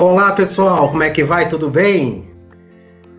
[0.00, 1.46] Olá pessoal, como é que vai?
[1.46, 2.26] Tudo bem?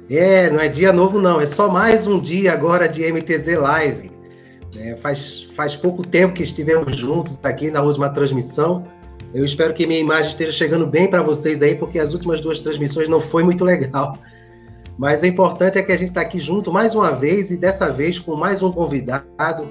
[0.10, 4.12] É, não é dia novo não, é só mais um dia agora de MTZ Live.
[4.76, 8.84] É, faz, faz pouco tempo que estivemos juntos aqui na última transmissão.
[9.32, 12.60] Eu espero que minha imagem esteja chegando bem para vocês aí, porque as últimas duas
[12.60, 14.18] transmissões não foi muito legal.
[14.98, 17.92] Mas o importante é que a gente está aqui junto mais uma vez e dessa
[17.92, 19.70] vez com mais um convidado,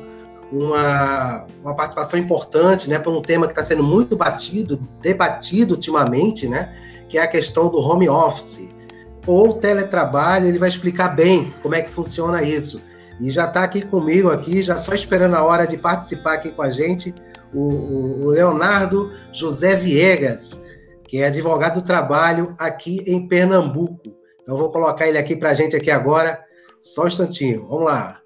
[0.52, 6.46] uma, uma participação importante, né, para um tema que está sendo muito batido, debatido ultimamente,
[6.46, 6.72] né,
[7.10, 8.70] que é a questão do home office
[9.26, 10.46] ou teletrabalho.
[10.46, 12.80] Ele vai explicar bem como é que funciona isso.
[13.20, 16.62] E já está aqui comigo aqui, já só esperando a hora de participar aqui com
[16.62, 17.14] a gente,
[17.52, 20.64] o, o Leonardo José Viegas,
[21.06, 24.16] que é advogado do trabalho aqui em Pernambuco.
[24.42, 26.42] Então vou colocar ele aqui para a gente aqui agora,
[26.78, 27.66] só um instantinho.
[27.68, 28.20] Vamos lá.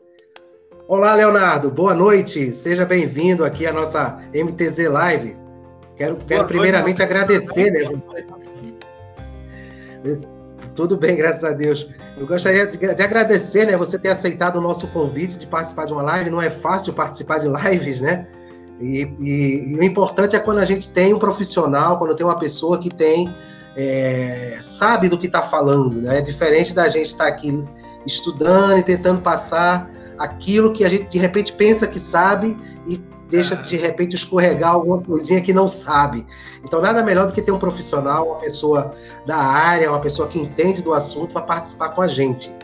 [0.86, 1.70] Olá, Leonardo.
[1.70, 2.54] Boa noite.
[2.54, 5.36] Seja bem-vindo aqui à nossa MTZ Live.
[5.96, 7.80] Quero, quero primeiramente agradecer, né?
[10.74, 11.88] Tudo bem, graças a Deus.
[12.16, 15.92] Eu gostaria de, de, agradecer, né, você ter aceitado o nosso convite de participar de
[15.92, 16.30] uma live.
[16.30, 18.26] Não é fácil participar de lives, né?
[18.80, 22.38] E, e, e o importante é quando a gente tem um profissional, quando tem uma
[22.38, 23.34] pessoa que tem
[23.76, 26.18] é, sabe do que está falando, né?
[26.18, 27.62] É diferente da gente estar tá aqui
[28.06, 32.56] estudando e tentando passar aquilo que a gente de repente pensa que sabe
[33.30, 36.26] deixa de repente escorregar alguma coisinha que não sabe.
[36.64, 38.94] Então, nada melhor do que ter um profissional, uma pessoa
[39.26, 42.54] da área, uma pessoa que entende do assunto para participar com a gente.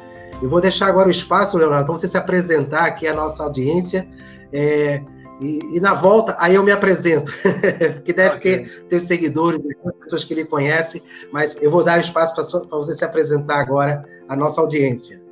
[0.43, 4.09] Eu vou deixar agora o espaço, Leonardo, para você se apresentar aqui à nossa audiência.
[4.53, 5.03] É,
[5.41, 7.33] e, e, na volta, aí eu me apresento,
[7.95, 8.59] porque deve okay.
[8.59, 9.59] ter, ter seguidores,
[10.03, 14.05] pessoas que ele conhece, mas eu vou dar o espaço para você se apresentar agora
[14.29, 15.23] à nossa audiência.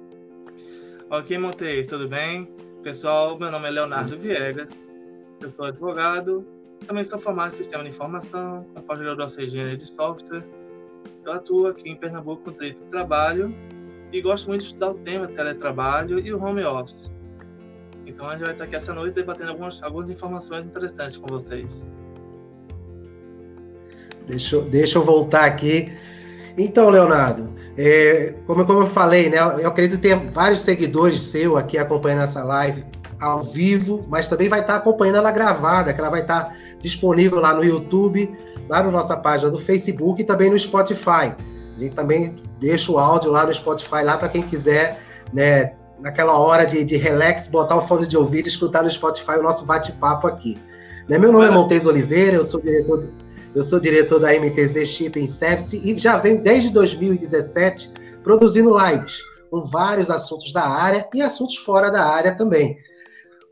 [1.10, 2.50] Ok, Montes, tudo bem?
[2.82, 4.68] Pessoal, meu nome é Leonardo Viegas,
[5.40, 6.46] eu sou advogado,
[6.86, 10.44] também sou formado em Sistema de Informação, com pós-graduação em Engenharia de Software.
[11.24, 13.54] Eu atuo aqui em Pernambuco com direito de trabalho
[14.12, 17.10] e gosto muito de estudar o tema teletrabalho e o home office.
[18.06, 21.88] Então a gente vai estar aqui essa noite debatendo algumas, algumas informações interessantes com vocês.
[24.26, 25.92] Deixa, deixa eu voltar aqui.
[26.56, 31.78] Então, Leonardo, é, como, como eu falei, né, eu acredito ter vários seguidores seu aqui
[31.78, 32.84] acompanhando essa live
[33.20, 37.54] ao vivo, mas também vai estar acompanhando ela gravada, que ela vai estar disponível lá
[37.54, 38.30] no YouTube,
[38.68, 41.34] lá na nossa página do Facebook e também no Spotify.
[41.76, 45.00] A gente também deixa o áudio lá no Spotify, lá para quem quiser,
[45.32, 49.32] né, naquela hora de, de relax, botar o fone de ouvido e escutar no Spotify
[49.32, 50.58] o nosso bate-papo aqui.
[51.08, 53.08] Né, meu nome é Montes Oliveira, eu sou diretor
[53.54, 57.92] eu sou diretor da MTZ Shipping Service e já venho desde 2017
[58.22, 62.78] produzindo lives com vários assuntos da área e assuntos fora da área também.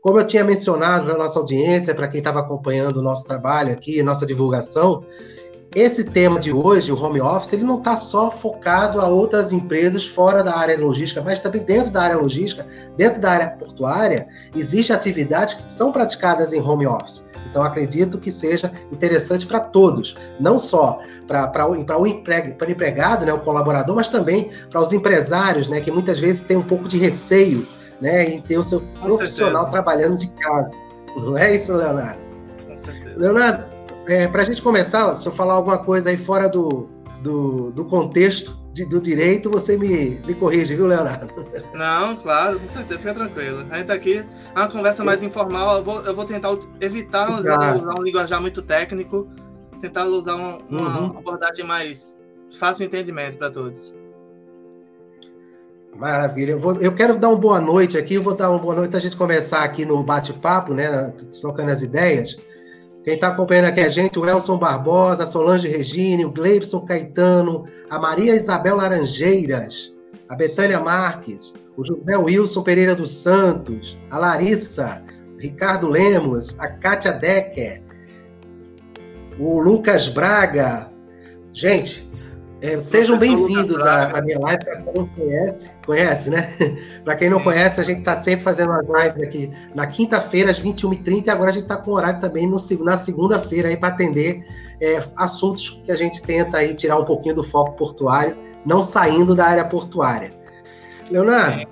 [0.07, 4.01] Como eu tinha mencionado na nossa audiência, para quem estava acompanhando o nosso trabalho aqui,
[4.01, 5.03] nossa divulgação,
[5.75, 10.07] esse tema de hoje, o home office, ele não está só focado a outras empresas
[10.07, 14.95] fora da área logística, mas também dentro da área logística, dentro da área portuária, existem
[14.95, 17.27] atividades que são praticadas em home office.
[17.49, 22.07] Então, acredito que seja interessante para todos, não só para o para o
[22.71, 26.63] empregado, né, o colaborador, mas também para os empresários, né, que muitas vezes têm um
[26.63, 27.67] pouco de receio
[28.01, 29.71] né, em ter o seu Com profissional certeza.
[29.71, 30.71] trabalhando de casa.
[31.15, 32.19] Não é isso, Leonardo?
[32.67, 33.15] Com certeza.
[33.17, 33.65] Leonardo,
[34.07, 36.87] é, para a gente começar, se eu falar alguma coisa aí fora do,
[37.21, 41.27] do, do contexto de, do direito, você me, me corrige, viu, Leonardo?
[41.73, 43.65] Não, claro, com certeza, fica tranquilo.
[43.71, 47.39] A gente tá aqui, é uma conversa mais informal, eu vou, eu vou tentar evitar
[47.39, 49.27] usar, usar um linguajar muito técnico,
[49.81, 51.17] tentar usar um, uma uhum.
[51.17, 52.17] abordagem mais
[52.57, 53.93] fácil de entendimento para todos.
[55.97, 56.51] Maravilha.
[56.51, 58.99] Eu, vou, eu quero dar uma boa noite aqui, vou dar uma boa noite a
[58.99, 62.37] gente começar aqui no bate-papo, né, trocando as ideias.
[63.03, 67.65] Quem está acompanhando aqui a gente, o Elson Barbosa, a Solange Regine, o Gleibson Caetano,
[67.89, 69.95] a Maria Isabel Laranjeiras,
[70.29, 75.01] a Betânia Marques, o José Wilson Pereira dos Santos, a Larissa,
[75.39, 77.81] Ricardo Lemos, a Kátia Decker,
[79.39, 80.91] o Lucas Braga.
[81.53, 82.06] Gente,
[82.61, 84.63] é, sejam bem-vindos à, à, minha live.
[84.65, 86.51] Para quem não conhece, conhece, né?
[87.05, 90.59] Para quem não conhece, a gente está sempre fazendo uma live aqui na quinta-feira, às
[90.59, 94.43] 21h30, e agora a gente está com horário também no, na segunda-feira aí para atender
[94.81, 99.35] é, assuntos que a gente tenta aí tirar um pouquinho do foco portuário, não saindo
[99.35, 100.33] da área portuária.
[101.11, 101.67] Leonardo,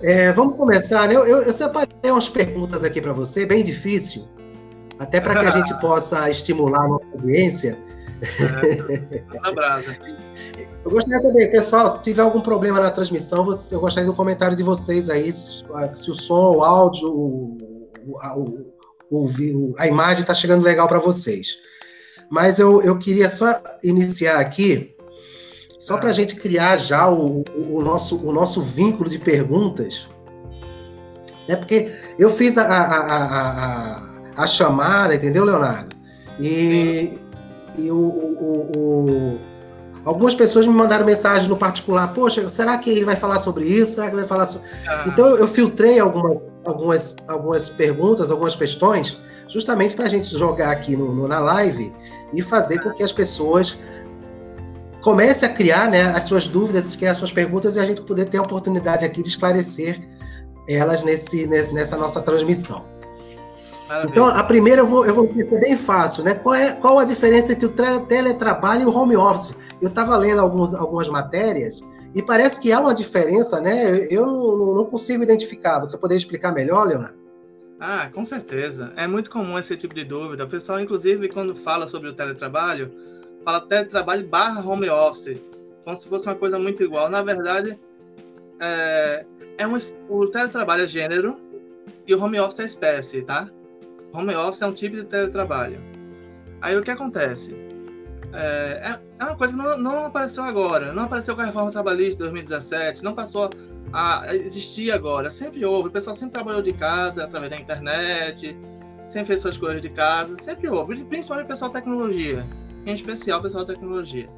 [0.00, 1.16] é, vamos começar, né?
[1.16, 4.28] Eu, eu, eu separei umas perguntas aqui para você, bem difícil,
[4.98, 7.89] até para que a gente possa estimular a nossa audiência
[8.22, 9.24] é,
[10.84, 14.62] eu gostaria também, pessoal, se tiver algum problema na transmissão, eu gostaria do comentário de
[14.62, 15.64] vocês aí, se,
[15.94, 17.58] se o som, o áudio, o,
[19.10, 21.58] o, o, a imagem está chegando legal para vocês.
[22.30, 24.94] Mas eu, eu queria só iniciar aqui
[25.80, 30.08] Só para a gente criar já o, o, nosso, o nosso vínculo de perguntas,
[31.48, 31.56] né?
[31.56, 33.16] porque eu fiz a, a, a,
[34.36, 35.96] a, a chamada, entendeu, Leonardo?
[36.38, 37.19] E,
[37.78, 39.38] e o, o, o,
[40.04, 43.94] algumas pessoas me mandaram mensagem no particular: Poxa, será que ele vai falar sobre isso?
[43.94, 44.68] Será que ele vai falar sobre.
[44.86, 45.04] Ah.
[45.06, 50.96] Então eu filtrei alguma, algumas, algumas perguntas, algumas questões, justamente para a gente jogar aqui
[50.96, 51.92] no, no, na live
[52.32, 53.78] e fazer com que as pessoas
[55.02, 58.26] comece a criar né, as suas dúvidas, criar as suas perguntas e a gente poder
[58.26, 60.00] ter a oportunidade aqui de esclarecer
[60.68, 62.84] elas nesse, nessa nossa transmissão.
[63.90, 64.12] Maravilha.
[64.12, 66.34] Então, a primeira eu vou, eu vou ser bem fácil, né?
[66.34, 69.56] Qual, é, qual a diferença entre o teletrabalho e o home office?
[69.82, 71.82] Eu estava lendo alguns, algumas matérias
[72.14, 74.06] e parece que há uma diferença, né?
[74.08, 75.80] Eu não, não consigo identificar.
[75.80, 77.18] Você poderia explicar melhor, Leonardo?
[77.80, 78.92] Ah, com certeza.
[78.94, 80.44] É muito comum esse tipo de dúvida.
[80.44, 82.92] O pessoal, inclusive, quando fala sobre o teletrabalho,
[83.44, 85.36] fala teletrabalho barra home office,
[85.84, 87.10] como se fosse uma coisa muito igual.
[87.10, 87.76] Na verdade,
[88.60, 89.26] é,
[89.58, 89.76] é um,
[90.08, 91.36] o teletrabalho é gênero
[92.06, 93.50] e o home office é espécie, tá?
[94.12, 95.80] Home office é um tipo de teletrabalho.
[96.60, 97.54] Aí o que acontece?
[98.32, 101.70] É, é, é uma coisa que não, não, apareceu agora, não apareceu com a reforma
[101.70, 103.50] trabalhista de 2017, não passou
[103.92, 105.30] a existir agora.
[105.30, 108.56] Sempre houve, o pessoal sempre trabalhou de casa, através da internet,
[109.08, 112.46] sempre fez suas coisas de casa, sempre houve, principalmente o pessoal tecnologia
[112.86, 114.28] em especial o pessoal tecnologia.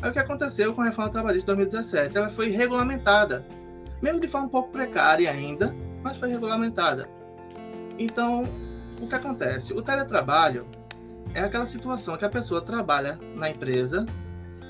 [0.00, 2.16] Aí o que aconteceu com a reforma trabalhista de 2017?
[2.16, 3.46] Ela foi regulamentada,
[4.00, 7.08] mesmo de forma um pouco precária ainda, mas foi regulamentada.
[7.98, 8.48] Então,
[9.02, 9.72] o que acontece?
[9.72, 10.66] O teletrabalho
[11.34, 14.06] é aquela situação que a pessoa trabalha na empresa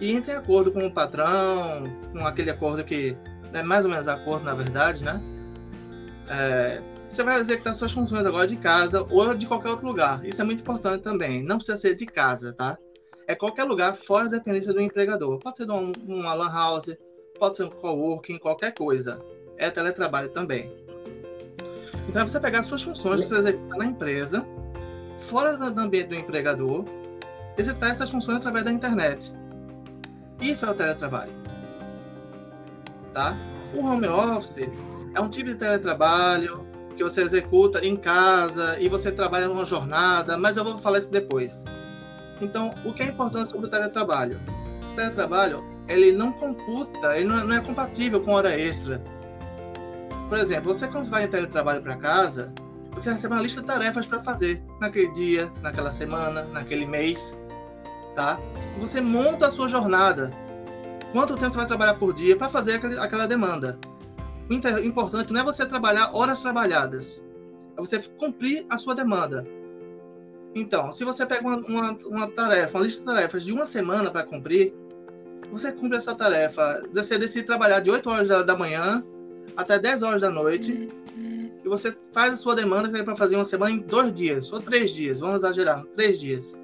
[0.01, 3.17] e entra em acordo com o patrão, com aquele acordo que
[3.53, 5.23] é mais ou menos acordo, na verdade, né?
[6.29, 10.25] É, você vai executar suas funções agora de casa ou de qualquer outro lugar.
[10.25, 11.45] Isso é muito importante também.
[11.45, 12.79] Não precisa ser de casa, tá?
[13.27, 15.39] É qualquer lugar fora da dependência do empregador.
[15.39, 16.97] Pode ser um, uma lan house,
[17.39, 19.23] pode ser um coworking, qualquer coisa.
[19.59, 20.82] É teletrabalho também.
[22.09, 24.47] Então é você pegar suas funções que você executa na empresa,
[25.19, 26.85] fora do ambiente do empregador,
[27.57, 29.35] executar essas funções através da internet.
[30.41, 31.33] Isso é o teletrabalho.
[33.15, 33.37] Tá?
[33.75, 34.69] O home office
[35.15, 36.67] é um tipo de teletrabalho
[36.97, 41.11] que você executa em casa e você trabalha numa jornada, mas eu vou falar isso
[41.11, 41.65] depois.
[42.41, 44.41] Então, o que é importante sobre o teletrabalho?
[44.93, 49.01] O teletrabalho, ele não computa, ele não é, é compatível com hora extra.
[50.33, 52.55] Por exemplo, você quando vai em teletrabalho para casa,
[52.93, 57.37] você recebe uma lista de tarefas para fazer naquele dia, naquela semana, naquele mês,
[58.17, 58.41] tá?
[58.79, 60.33] Você monta a sua jornada.
[61.13, 63.79] Quanto tempo você vai trabalhar por dia para fazer aquela demanda?
[64.49, 67.23] importante não é você trabalhar horas trabalhadas,
[67.77, 69.47] é você cumprir a sua demanda.
[70.55, 74.11] Então, se você pega uma, uma, uma tarefa, uma lista de tarefas de uma semana
[74.11, 74.73] para cumprir,
[75.51, 76.83] você cumpre essa tarefa.
[76.91, 79.05] Você decide trabalhar de 8 horas da, da manhã
[79.57, 80.89] até 10 horas da noite
[81.65, 84.53] e você faz a sua demanda que é para fazer uma semana em dois dias
[84.53, 86.57] ou três dias, vamos exagerar, três dias.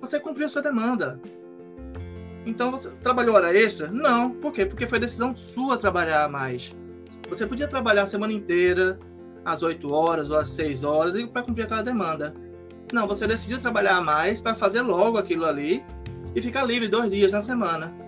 [0.00, 1.18] Você cumpriu a sua demanda.
[2.44, 3.88] Então você trabalhou hora extra?
[3.88, 4.30] Não.
[4.30, 4.66] Por quê?
[4.66, 6.74] Porque foi decisão sua trabalhar mais.
[7.30, 8.98] Você podia trabalhar a semana inteira,
[9.44, 12.34] às 8 horas ou às 6 horas, para cumprir aquela demanda.
[12.92, 15.82] Não, você decidiu trabalhar mais para fazer logo aquilo ali
[16.34, 18.03] e ficar livre dois dias na semana.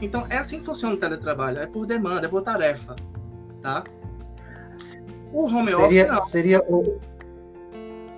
[0.00, 2.96] Então é assim que funciona o teletrabalho, é por demanda, é por tarefa,
[3.62, 3.84] tá?
[5.32, 6.22] O home seria, office não.
[6.22, 7.00] Seria o,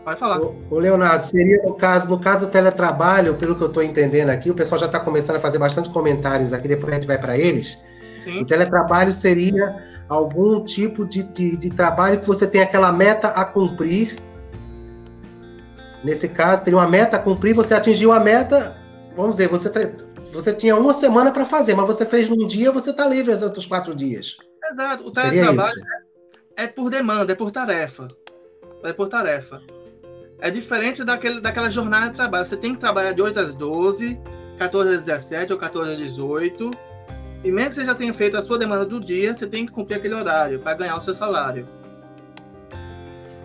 [0.05, 0.41] Pode falar.
[0.41, 4.51] O, Leonardo, seria no caso, no caso do teletrabalho, pelo que eu estou entendendo aqui,
[4.51, 7.39] o pessoal já está começando a fazer bastante comentários aqui, depois a gente vai para
[7.39, 7.79] eles.
[8.25, 8.43] Sim.
[8.43, 9.77] O teletrabalho seria
[10.09, 14.17] algum tipo de, de, de, trabalho que você tem aquela meta a cumprir.
[16.03, 18.77] Nesse caso, teria uma meta a cumprir, você atingiu a meta,
[19.17, 19.71] vamos dizer, você,
[20.33, 23.43] você tinha uma semana para fazer, mas você fez num dia, você está livre os
[23.43, 24.39] outros quatro dias.
[24.71, 25.07] Exato.
[25.07, 25.83] O teletrabalho
[26.57, 28.09] é por demanda, é por tarefa.
[28.83, 29.63] É por tarefa.
[30.39, 32.47] É diferente daquele, daquela jornada de trabalho.
[32.47, 34.19] Você tem que trabalhar de 8 às 12,
[34.59, 36.71] 14 às 17 ou 14 às 18.
[37.45, 39.73] E mesmo que você já tenha feito a sua demanda do dia, você tem que
[39.73, 41.69] cumprir aquele horário para ganhar o seu salário.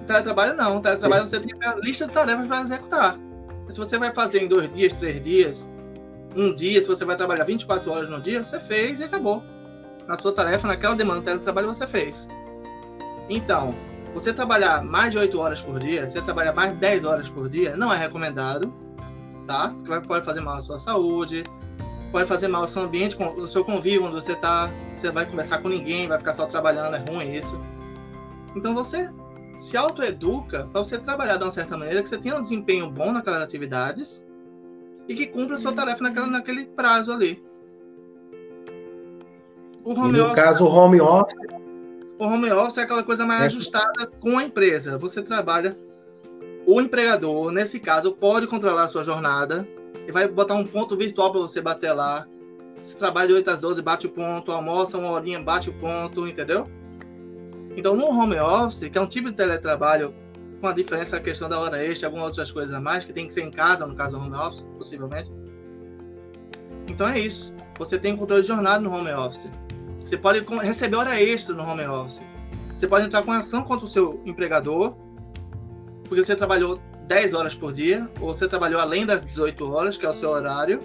[0.02, 0.78] O teletrabalho não.
[0.78, 3.20] O teletrabalho você tem a lista de tarefas para executar.
[3.70, 5.70] Se você vai fazer em dois dias, três dias,
[6.36, 9.44] um dia, se você vai trabalhar 24 horas no dia, você fez e acabou.
[10.08, 12.28] Na sua tarefa, naquela demanda do teletrabalho, você fez.
[13.30, 13.76] Então,
[14.14, 17.50] você trabalhar mais de 8 horas por dia, você trabalhar mais de 10 horas por
[17.50, 18.74] dia, não é recomendado,
[19.46, 19.74] tá?
[19.86, 21.44] Porque pode fazer mal à sua saúde,
[22.12, 25.60] pode fazer mal ao seu ambiente, o seu convívio onde você tá, você vai conversar
[25.60, 27.60] com ninguém, vai ficar só trabalhando, é ruim isso.
[28.56, 29.10] Então você
[29.58, 33.12] se autoeduca para você trabalhar de uma certa maneira que você tenha um desempenho bom
[33.12, 34.24] naquelas atividades
[35.08, 37.44] e que cumpra a sua tarefa naquela, naquele prazo ali.
[39.84, 41.38] O home no office, caso, o home office.
[42.20, 43.46] O home office é aquela coisa mais é.
[43.46, 44.98] ajustada com a empresa.
[44.98, 45.78] Você trabalha.
[46.66, 49.66] O empregador, nesse caso, pode controlar a sua jornada
[50.06, 52.28] e vai botar um ponto virtual para você bater lá.
[52.84, 56.28] Você trabalha de 8 às 12, bate o ponto, almoça uma horinha, bate o ponto,
[56.28, 56.68] entendeu?
[57.78, 60.14] Então, no home office, que é um tipo de teletrabalho,
[60.60, 63.28] com a diferença da questão da hora extra, algumas outras coisas a mais, que tem
[63.28, 65.32] que ser em casa, no caso do home office, possivelmente.
[66.88, 67.54] Então é isso.
[67.78, 69.50] Você tem controle de jornada no home office.
[70.04, 72.24] Você pode receber hora extra no home office.
[72.78, 74.96] Você pode entrar com ação contra o seu empregador,
[76.06, 80.06] porque você trabalhou 10 horas por dia, ou você trabalhou além das 18 horas, que
[80.06, 80.80] é o seu horário.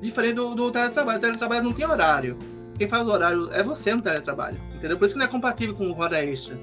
[0.00, 1.18] Diferente do, do teletrabalho.
[1.18, 2.38] O teletrabalho não tem horário.
[2.78, 4.60] Quem faz o horário é você no teletrabalho.
[4.74, 4.98] Entendeu?
[4.98, 6.58] Por isso que não é compatível com hora extra,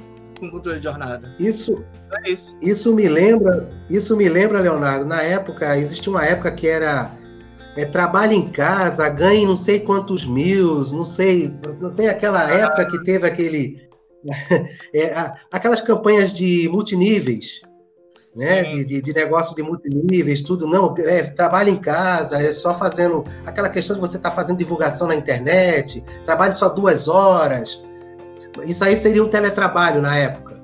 [0.49, 1.35] com controle de jornada.
[1.39, 2.57] Isso, é isso.
[2.61, 7.17] Isso me lembra, isso me lembra, Leonardo, na época, existia uma época que era
[7.75, 11.53] é, trabalhe em casa, ganhe não sei quantos mil, não sei.
[11.79, 13.83] Não tem aquela época que teve aquele.
[14.95, 17.61] É, aquelas campanhas de multiníveis,
[18.33, 18.63] né?
[18.63, 20.65] De, de, de, negócio de multiníveis, tudo.
[20.65, 23.25] Não, é, trabalhe em casa, é só fazendo.
[23.45, 27.83] Aquela questão de você estar tá fazendo divulgação na internet, trabalhe só duas horas.
[28.65, 30.61] Isso aí seria um teletrabalho na época.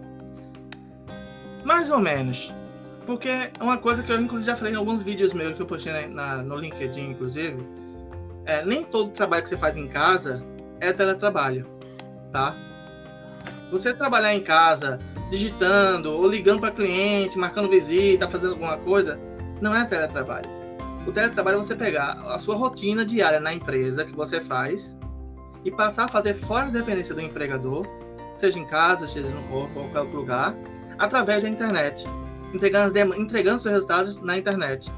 [1.66, 2.54] Mais ou menos.
[3.06, 5.66] Porque é uma coisa que eu inclusive já falei em alguns vídeos meus que eu
[5.66, 7.58] postei na, na, no LinkedIn, inclusive,
[8.46, 10.44] é, nem todo trabalho que você faz em casa
[10.80, 11.66] é teletrabalho,
[12.32, 12.56] tá?
[13.72, 15.00] Você trabalhar em casa,
[15.32, 19.20] digitando, ou ligando para cliente, marcando visita, fazendo alguma coisa,
[19.60, 20.50] não é teletrabalho.
[21.08, 24.99] O teletrabalho é você pegar a sua rotina diária na empresa que você faz
[25.64, 27.86] e passar a fazer fora da dependência do empregador,
[28.36, 30.56] seja em casa, seja no corpo, ou qualquer outro lugar,
[30.98, 32.06] através da internet
[32.54, 34.92] entregando, entregando seus resultados na internet.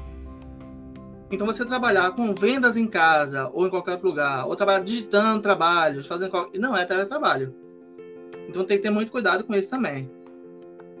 [1.30, 5.40] Então, você trabalhar com vendas em casa ou em qualquer outro lugar, ou trabalhar digitando
[5.40, 6.58] trabalhos, fazendo qualquer...
[6.58, 7.54] não é teletrabalho.
[8.48, 10.10] Então, tem que ter muito cuidado com isso também,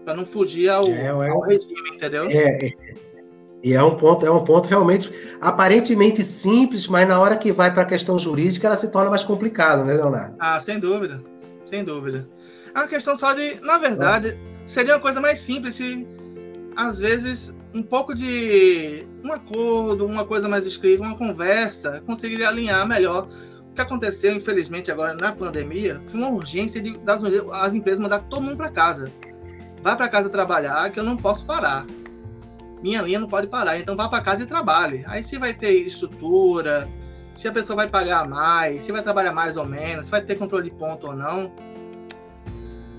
[0.04, 2.24] para não fugir ao, é, é, ao regime, entendeu?
[2.24, 2.72] É, é,
[3.62, 7.72] e é um ponto, é um ponto realmente aparentemente simples, mas na hora que vai
[7.72, 10.34] para a questão jurídica, ela se torna mais complicada, né, Leonardo?
[10.40, 11.22] Ah, sem dúvida,
[11.64, 12.28] sem dúvida.
[12.74, 16.06] É uma questão só de, na verdade, seria uma coisa mais simples se
[16.76, 22.86] às vezes, um pouco de um acordo, uma coisa mais escrita, uma conversa, conseguiria alinhar
[22.88, 23.28] melhor.
[23.70, 28.20] O que aconteceu, infelizmente, agora na pandemia, foi uma urgência de, das as empresas mandar
[28.20, 29.12] todo mundo para casa.
[29.82, 31.86] Vá para casa trabalhar, que eu não posso parar.
[32.82, 35.04] Minha linha não pode parar, então vá para casa e trabalhe.
[35.06, 36.88] Aí se vai ter estrutura,
[37.34, 40.34] se a pessoa vai pagar mais, se vai trabalhar mais ou menos, se vai ter
[40.36, 41.52] controle de ponto ou não.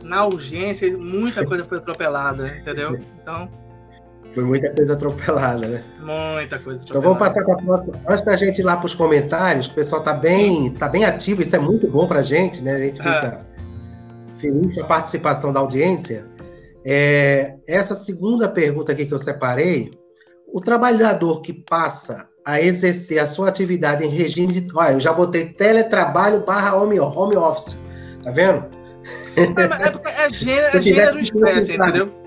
[0.02, 3.00] Na urgência, muita coisa foi atropelada, entendeu?
[3.22, 3.50] Então,
[4.34, 5.84] foi muita coisa atropelada, né?
[6.00, 6.88] Muita coisa atropelada.
[6.88, 8.02] Então vamos passar para a próxima.
[8.08, 11.42] Antes da gente ir lá para os comentários, o pessoal está bem, tá bem ativo,
[11.42, 12.76] isso é muito bom para a gente, né?
[12.76, 13.46] A gente fica
[14.38, 14.40] é.
[14.40, 16.26] feliz com a participação da audiência.
[16.86, 19.92] É, essa segunda pergunta aqui que eu separei,
[20.48, 24.68] o trabalhador que passa a exercer a sua atividade em regime de.
[24.76, 27.78] Olha, eu já botei teletrabalho barra home, home office.
[28.24, 28.66] Tá vendo?
[29.36, 32.24] É, é, é gênero, é gênero espécie, entendeu?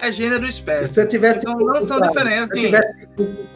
[0.00, 0.94] é gênero espécie.
[0.94, 1.40] Se eu tivesse.
[1.40, 2.50] Então não são diferentes.
[2.50, 2.60] Assim.
[2.60, 3.48] Tivesse...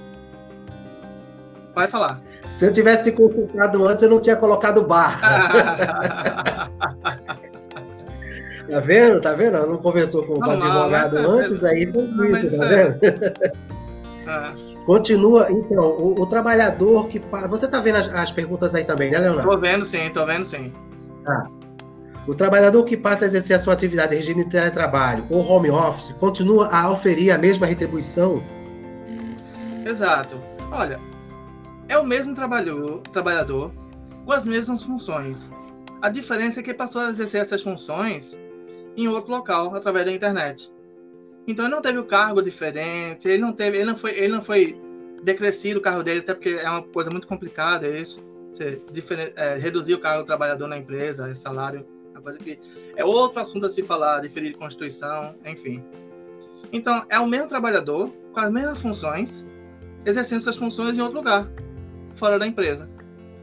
[1.74, 2.20] Vai falar.
[2.48, 6.68] Se eu tivesse te consultado antes, eu não tinha colocado barra.
[8.70, 9.20] tá vendo?
[9.20, 9.66] Tá vendo?
[9.66, 12.90] Não conversou com o advogado é, antes, aí foi isso, tá é.
[12.90, 12.98] vendo?
[14.26, 14.54] Ah.
[14.86, 17.20] Continua, então, o, o, trabalhador que.
[17.48, 19.50] Você tá vendo as, as, perguntas aí também, né, Leonardo?
[19.50, 20.72] Tô vendo sim, tô vendo sim.
[21.24, 21.48] Tá.
[22.26, 25.70] O trabalhador que passa a exercer a sua atividade em regime de teletrabalho ou home
[25.70, 28.42] office continua a oferir a mesma retribuição?
[29.84, 30.40] Exato.
[30.70, 31.00] Olha,
[31.88, 33.72] é o mesmo trabalhador, trabalhador
[34.24, 35.50] com as mesmas funções.
[36.00, 38.38] A diferença é que passou a exercer essas funções
[38.96, 40.72] em outro local, através da internet.
[41.46, 44.42] Então ele não teve o cargo diferente, ele não teve, ele não foi, ele não
[44.42, 44.80] foi
[45.22, 48.22] decrescido o cargo dele, até porque é uma coisa muito complicada isso.
[48.52, 48.82] Você
[49.36, 51.86] é, reduzir o cargo do trabalhador na empresa, salário
[52.22, 52.58] coisa que
[52.96, 55.84] é outro assunto a se falar, diferir de Constituição, enfim.
[56.72, 59.46] Então, é o mesmo trabalhador, com as mesmas funções,
[60.06, 61.48] exercendo suas funções em outro lugar,
[62.14, 62.88] fora da empresa.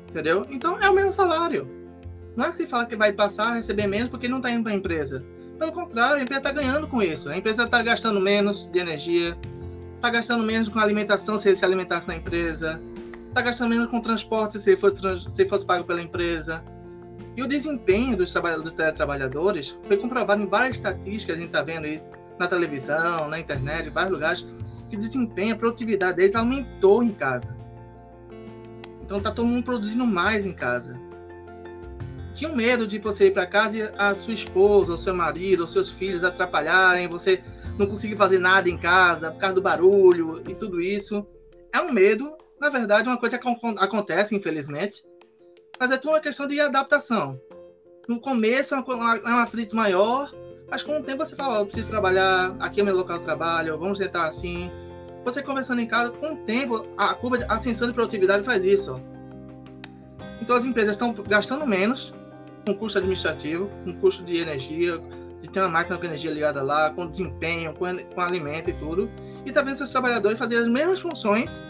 [0.09, 0.45] Entendeu?
[0.49, 1.67] Então, é o mesmo salário.
[2.35, 4.63] Não é que se fala que vai passar a receber menos porque não está indo
[4.63, 5.23] para a empresa.
[5.59, 7.29] Pelo contrário, a empresa está ganhando com isso.
[7.29, 9.37] A empresa está gastando menos de energia,
[9.95, 12.81] está gastando menos com alimentação se ele se alimentasse na empresa,
[13.27, 15.01] está gastando menos com transporte se ele fosse,
[15.35, 16.63] se fosse pago pela empresa
[17.39, 21.85] e o desempenho dos, dos teletrabalhadores foi comprovado em várias estatísticas, a gente está vendo
[21.85, 22.03] aí
[22.37, 24.45] na televisão, na internet, em vários lugares,
[24.89, 27.55] que o desempenho, a produtividade deles aumentou em casa.
[29.01, 30.98] Então está todo mundo produzindo mais em casa.
[32.39, 35.67] Tinham medo de você ir para casa e a sua esposa, ou seu marido, ou
[35.67, 37.43] seus filhos atrapalharem, você
[37.77, 41.27] não conseguir fazer nada em casa por causa do barulho e tudo isso.
[41.73, 43.45] É um medo, na verdade, uma coisa que
[43.77, 45.03] acontece, infelizmente,
[45.77, 47.37] mas é tudo uma questão de adaptação.
[48.07, 50.31] No começo é um, é atrito maior,
[50.71, 53.25] mas com o tempo você fala, oh, eu preciso trabalhar, aqui é meu local de
[53.25, 54.71] trabalho, vamos tentar assim.
[55.25, 58.97] Você conversando em casa, com o tempo, a curva de ascensão de produtividade faz isso.
[60.41, 62.13] Então as empresas estão gastando menos
[62.73, 64.99] com custo administrativo, com custo de energia,
[65.41, 69.09] de ter uma máquina com energia ligada lá, com desempenho, com, com alimento e tudo,
[69.45, 71.63] e está vendo seus trabalhadores fazer as mesmas funções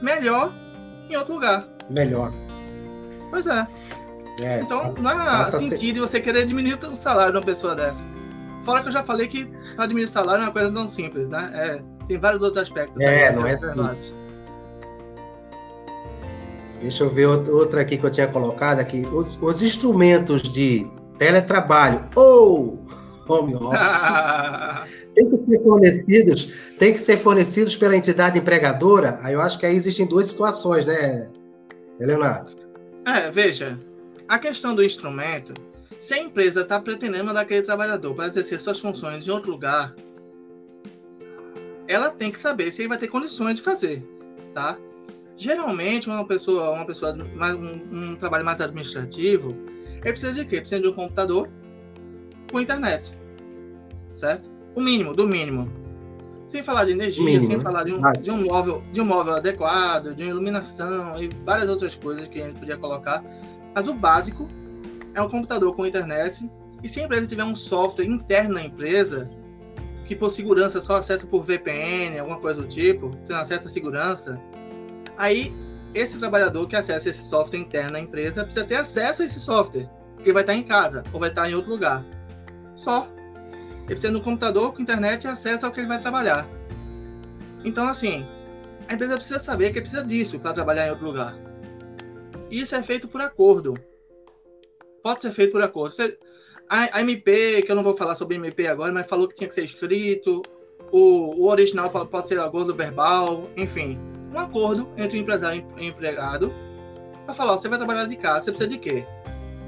[0.00, 0.52] melhor
[1.10, 1.66] em outro lugar.
[1.90, 2.32] Melhor.
[3.30, 3.66] Pois é.
[4.40, 6.08] é então, não há sentido ser...
[6.08, 8.02] você querer diminuir o salário de uma pessoa dessa.
[8.64, 9.48] Fora que eu já falei que
[9.80, 11.50] diminuir o salário é uma coisa tão simples, né?
[11.54, 13.00] É, tem vários outros aspectos.
[13.00, 13.56] É, não é
[16.80, 19.06] Deixa eu ver outra aqui que eu tinha colocado aqui.
[19.12, 20.86] Os, os instrumentos de
[21.18, 22.84] teletrabalho ou
[23.28, 24.06] home office
[25.14, 29.18] tem que ser fornecidos, tem que ser fornecidos pela entidade empregadora.
[29.22, 31.28] Aí eu acho que aí existem duas situações, né,
[31.98, 32.52] Leonardo?
[33.06, 33.78] É, veja,
[34.28, 35.54] a questão do instrumento,
[35.98, 39.94] se a empresa está pretendendo mandar aquele trabalhador para exercer suas funções em outro lugar,
[41.88, 44.04] ela tem que saber se ele vai ter condições de fazer,
[44.52, 44.76] tá?
[45.36, 49.54] Geralmente, uma pessoa, uma pessoa um, um trabalho mais administrativo,
[49.90, 50.60] ele precisa de quê?
[50.60, 51.48] Precisa de um computador
[52.50, 53.18] com internet,
[54.14, 54.48] certo?
[54.74, 55.70] O mínimo, do mínimo.
[56.48, 57.46] Sem falar de energia, mínimo.
[57.46, 61.68] sem falar de um, de um, móvel, de um móvel adequado, de iluminação e várias
[61.68, 63.22] outras coisas que a gente podia colocar.
[63.74, 64.48] Mas o básico
[65.14, 66.48] é um computador com internet.
[66.82, 69.28] E se a empresa tiver um software interno na empresa,
[70.06, 74.40] que por segurança só acessa por VPN, alguma coisa do tipo, tem uma certa segurança,
[75.16, 75.54] aí
[75.94, 79.88] esse trabalhador que acessa esse software interno na empresa precisa ter acesso a esse software,
[80.14, 82.04] porque vai estar em casa ou vai estar em outro lugar.
[82.74, 83.08] Só.
[83.84, 86.46] Ele precisa no computador com internet e acesso ao que ele vai trabalhar.
[87.64, 88.26] Então, assim,
[88.88, 91.34] a empresa precisa saber que precisa disso para trabalhar em outro lugar.
[92.50, 93.74] Isso é feito por acordo.
[95.02, 95.94] Pode ser feito por acordo.
[96.68, 99.48] A, a MP, que eu não vou falar sobre MP agora, mas falou que tinha
[99.48, 100.42] que ser escrito.
[100.92, 103.98] O, o original pode, pode ser acordo verbal, enfim.
[104.36, 106.52] Um acordo entre o empresário e o empregado
[107.24, 109.06] para falar: você vai trabalhar de casa, você precisa de quê?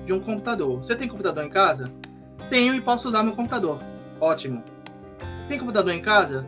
[0.05, 0.77] De um computador.
[0.77, 1.91] Você tem computador em casa?
[2.51, 3.79] Tenho e posso usar meu computador.
[4.21, 4.63] Ótimo.
[5.49, 6.47] Tem computador em casa?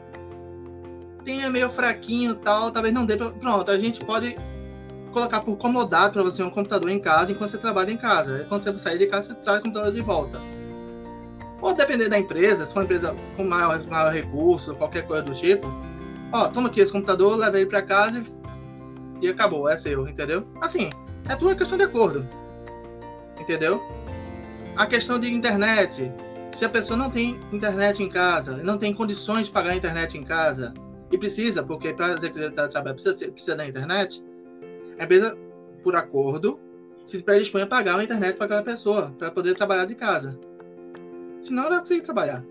[1.25, 3.31] Tem, é meio fraquinho tal, talvez não dê pra...
[3.31, 4.37] Pronto, a gente pode
[5.13, 8.45] colocar por comodato para você um computador em casa enquanto você trabalha em casa.
[8.51, 10.39] quando você sair de casa, você traz o computador de volta.
[11.63, 15.35] Ou depender da empresa, se for uma empresa com maior, maior recurso, qualquer coisa do
[15.35, 15.67] tipo,
[16.33, 18.23] ó, toma aqui esse computador, leva ele para casa
[19.21, 20.47] e, e acabou, é seu, entendeu?
[20.61, 20.91] Assim,
[21.29, 22.27] é tudo uma questão de acordo.
[23.39, 23.81] Entendeu?
[24.77, 26.13] A questão de internet,
[26.53, 30.17] se a pessoa não tem internet em casa, não tem condições de pagar a internet
[30.17, 30.75] em casa,
[31.11, 34.23] e precisa, porque para executar trabalho precisa, precisa da internet,
[34.99, 35.37] a empresa,
[35.83, 36.61] por acordo,
[37.05, 40.39] se predispõe a pagar a internet para aquela pessoa, para poder trabalhar de casa.
[41.43, 42.45] Senão, ela vai conseguir trabalhar.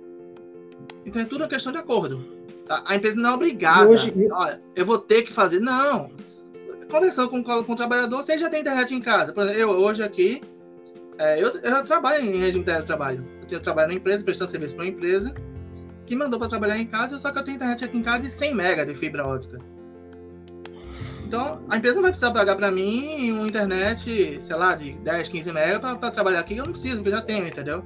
[1.06, 2.39] Então, é tudo uma questão de acordo.
[2.70, 3.88] A empresa não é obrigada.
[3.90, 4.14] Hoje...
[4.32, 5.60] Olha, eu vou ter que fazer.
[5.60, 6.12] Não.
[6.90, 9.34] Conversando com, com o trabalhador, você já tem internet em casa.
[9.34, 10.42] Por exemplo, eu hoje aqui,
[11.18, 14.86] é, eu, eu trabalho em regime de teletrabalho eu trabalho na empresa, prestando serviço para
[14.86, 15.34] uma empresa,
[16.06, 18.30] que mandou para trabalhar em casa, só que eu tenho internet aqui em casa de
[18.30, 19.58] 100 mega de fibra ótica.
[21.26, 25.30] Então, a empresa não vai precisar pagar para mim uma internet, sei lá, de 10,
[25.30, 27.84] 15 mega para trabalhar aqui, eu não preciso, porque eu já tenho, entendeu?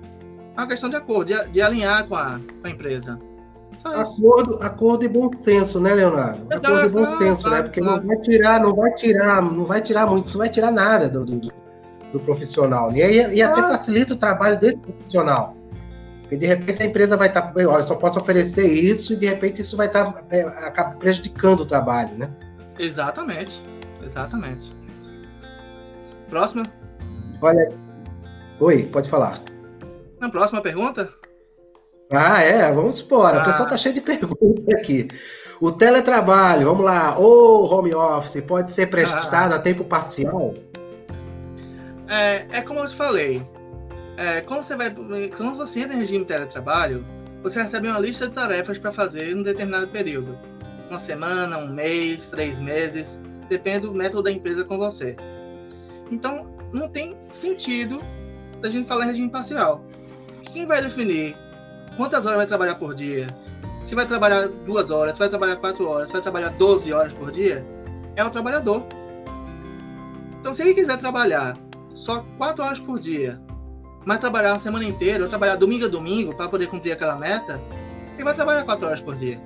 [0.56, 3.20] É uma questão de acordo, de, de alinhar com a, com a empresa.
[3.84, 6.46] Acordo, acordo e bom senso, né, Leonardo?
[6.50, 7.62] Exato, acordo e bom senso, né?
[7.64, 11.10] Porque não vai tirar, não vai tirar, não vai tirar muito, não vai tirar nada
[11.10, 11.52] do, do,
[12.14, 12.92] do profissional.
[12.92, 13.00] Né?
[13.00, 13.70] E, e até ah.
[13.70, 15.58] facilita o trabalho desse profissional.
[16.22, 19.26] Porque de repente a empresa vai estar, tá, eu só posso oferecer isso e de
[19.26, 22.32] repente isso vai estar tá, é, acaba prejudicando o trabalho, né?
[22.80, 23.62] Exatamente,
[24.02, 24.74] exatamente.
[26.30, 26.66] Próxima.
[27.42, 27.70] Olha,
[28.60, 29.38] oi, pode falar.
[30.20, 31.10] Na próxima pergunta?
[32.14, 33.40] Ah, é, vamos embora.
[33.40, 33.42] Ah.
[33.42, 35.08] O pessoal tá cheio de perguntas aqui.
[35.60, 39.56] O teletrabalho, vamos lá, ou home office, pode ser prestado ah.
[39.56, 40.54] a tempo parcial?
[42.08, 43.42] É, é como eu te falei.
[44.18, 44.92] É, quando você vai.
[45.36, 47.04] Quando você entra em regime de teletrabalho,
[47.42, 50.38] você recebe uma lista de tarefas para fazer em um determinado período.
[50.90, 55.16] Uma semana, um mês, três meses, depende do método da empresa com você.
[56.12, 58.00] Então, não tem sentido
[58.62, 59.84] a gente falar em regime parcial.
[60.54, 61.36] Quem vai definir
[61.98, 63.36] quantas horas vai trabalhar por dia?
[63.84, 67.14] Se vai trabalhar duas horas, se vai trabalhar quatro horas, se vai trabalhar 12 horas
[67.14, 67.66] por dia,
[68.16, 68.84] é o trabalhador.
[70.40, 71.58] Então, se ele quiser trabalhar
[71.94, 73.42] só quatro horas por dia,
[74.06, 77.62] mas trabalhar a semana inteira, ou trabalhar domingo a domingo para poder cumprir aquela meta,
[78.16, 79.40] ele vai trabalhar 4 horas por dia.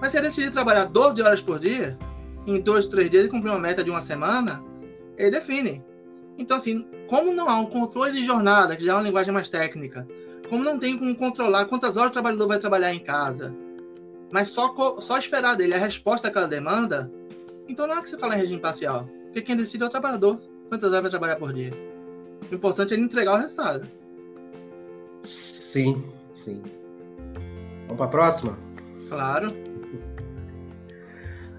[0.00, 1.98] Mas se ele decidir trabalhar 12 horas por dia,
[2.46, 4.62] em 2, 3 dias ele cumprir uma meta de uma semana,
[5.16, 5.84] ele define.
[6.38, 9.50] Então, assim, como não há um controle de jornada, que já é uma linguagem mais
[9.50, 10.08] técnica,
[10.50, 13.54] como não tem como controlar quantas horas o trabalhador vai trabalhar em casa,
[14.32, 17.10] mas só, só esperar dele a resposta àquela demanda,
[17.68, 19.08] então não é que você fala em regime parcial.
[19.26, 20.40] Porque quem decide é o trabalhador.
[20.68, 21.70] Quantas horas vai trabalhar por dia?
[22.50, 23.88] O importante é ele entregar o resultado.
[25.22, 26.60] Sim, sim.
[27.82, 28.58] Vamos para a próxima?
[29.08, 29.54] Claro.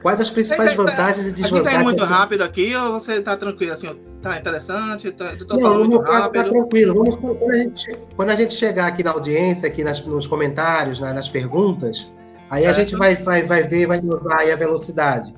[0.02, 1.68] Quais as principais tá, vantagens e desvantagens?
[1.68, 3.98] Aqui tá muito rápido aqui ou você está tranquilo assim?
[4.22, 5.12] Tá interessante?
[5.12, 6.44] Tá, tô Não, falando muito tá rápido.
[6.44, 6.94] Tá tranquilo.
[6.94, 11.00] Vamos, quando, a gente, quando a gente chegar aqui na audiência, aqui nas, nos comentários,
[11.00, 12.08] nas perguntas,
[12.50, 15.34] aí a gente vai, vai, vai ver, vai mudar aí a velocidade.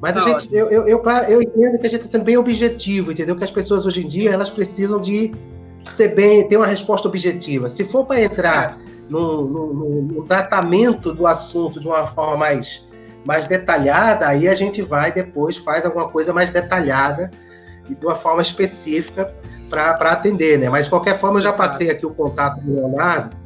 [0.00, 3.10] Mas a gente, eu, eu, eu, eu entendo que a gente está sendo bem objetivo,
[3.10, 3.34] entendeu?
[3.34, 5.34] Que as pessoas hoje em dia elas precisam de
[5.84, 7.68] ser bem, ter uma resposta objetiva.
[7.68, 9.10] Se for para entrar é.
[9.10, 12.88] no, no, no, tratamento do assunto de uma forma mais,
[13.24, 17.32] mais detalhada, aí a gente vai depois faz alguma coisa mais detalhada
[17.88, 19.34] e de uma forma específica
[19.68, 20.68] para atender, né?
[20.68, 23.36] Mas de qualquer forma eu já passei aqui o contato do Leonardo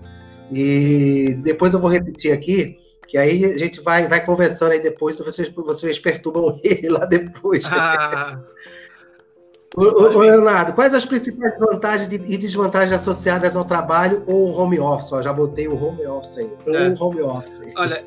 [0.50, 2.78] e depois eu vou repetir aqui
[3.12, 7.04] que aí a gente vai, vai conversando aí depois, se vocês, vocês perturbam ele lá
[7.04, 7.62] depois.
[7.66, 8.40] Ah.
[9.76, 15.12] ô, ô, Leonardo, quais as principais vantagens e desvantagens associadas ao trabalho ou home office?
[15.12, 16.50] Ó, já botei o home office aí.
[16.68, 16.88] É.
[16.88, 17.60] Ou home office.
[17.76, 18.02] Olha,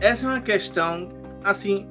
[0.00, 1.08] essa é uma questão,
[1.44, 1.88] assim,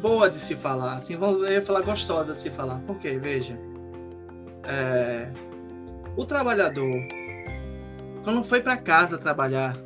[0.00, 0.94] boa de se falar.
[0.94, 2.80] Assim, eu ia falar gostosa de se falar.
[2.86, 3.58] Porque, veja,
[4.64, 5.30] é,
[6.16, 6.94] o trabalhador,
[8.24, 9.76] quando foi para casa trabalhar,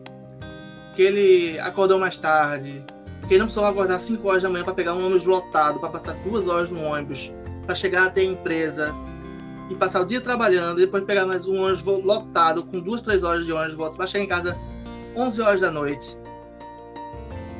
[0.94, 2.84] que ele acordou mais tarde,
[3.26, 5.88] que ele não precisou acordar 5 horas da manhã para pegar um ônibus lotado, para
[5.88, 7.32] passar duas horas no ônibus,
[7.64, 8.94] para chegar até a empresa
[9.70, 13.46] e passar o dia trabalhando, depois pegar mais um ônibus lotado com duas, três horas
[13.46, 14.58] de ônibus volta para chegar em casa
[15.16, 16.16] 11 horas da noite.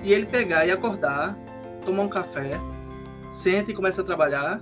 [0.02, 1.36] E ele pegar e acordar,
[1.82, 2.60] tomar um café,
[3.30, 4.60] senta e começa a trabalhar.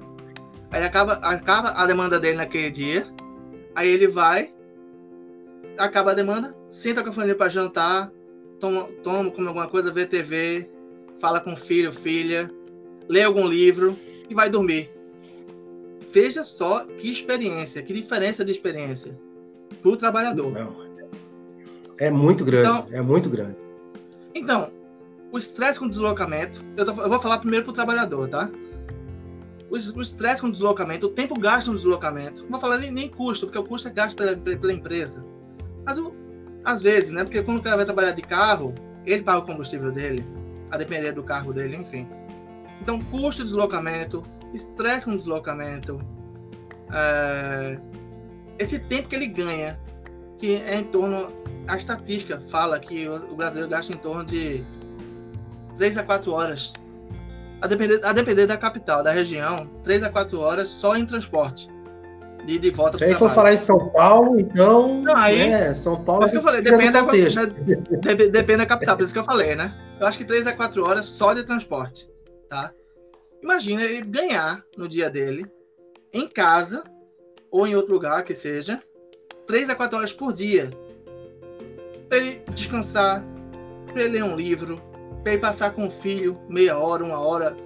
[0.71, 3.07] Aí acaba, acaba a demanda dele naquele dia.
[3.75, 4.53] Aí ele vai,
[5.79, 8.13] acaba a demanda, senta com a família para jantar,
[8.59, 10.69] toma, toma come alguma coisa, vê TV,
[11.21, 12.51] fala com o filho, filha,
[13.09, 13.97] lê algum livro
[14.29, 14.91] e vai dormir.
[16.13, 19.19] Veja só que experiência, que diferença de experiência
[19.81, 20.53] para o trabalhador.
[21.99, 23.57] É muito grande, então, é muito grande.
[24.35, 24.73] Então,
[25.33, 28.51] o estresse com deslocamento, eu, tô, eu, vou falar primeiro para o trabalhador, tá?
[29.71, 33.47] O estresse com deslocamento, o tempo gasto no deslocamento, não vou falar nem, nem custo,
[33.47, 35.25] porque o custo é gasto pela, pela empresa.
[35.85, 36.13] Mas o,
[36.65, 37.23] às vezes, né?
[37.23, 38.75] Porque quando o cara vai trabalhar de carro,
[39.07, 40.27] ele paga o combustível dele,
[40.71, 42.09] a depender do carro dele, enfim.
[42.83, 46.05] Então, custo de deslocamento, estresse com deslocamento,
[46.93, 47.81] é...
[48.59, 49.79] esse tempo que ele ganha,
[50.39, 51.33] que é em torno.
[51.69, 54.65] A estatística fala que o brasileiro gasta em torno de
[55.81, 56.75] 3 a 4 horas.
[57.63, 61.71] A depender, a depender da capital, da região, 3 a 4 horas só em transporte
[62.45, 65.01] de, de volta Se aí for falar em São Paulo, então.
[65.01, 66.29] Não, aí, né, São Paulo.
[66.29, 69.75] Que eu falei, depende da, da, depende da capital, por isso que eu falei, né?
[69.99, 72.11] Eu acho que 3 a 4 horas só de transporte,
[72.51, 72.73] tá?
[73.43, 75.47] Imagina ele ganhar no dia dele,
[76.13, 76.85] em casa,
[77.51, 78.83] ou em outro lugar que seja,
[79.47, 80.69] 3 a 4 horas por dia.
[82.07, 83.25] Pra ele descansar,
[83.91, 84.90] pra ele ler um livro,
[85.23, 87.57] pra ele passar com o filho meia hora, uma hora,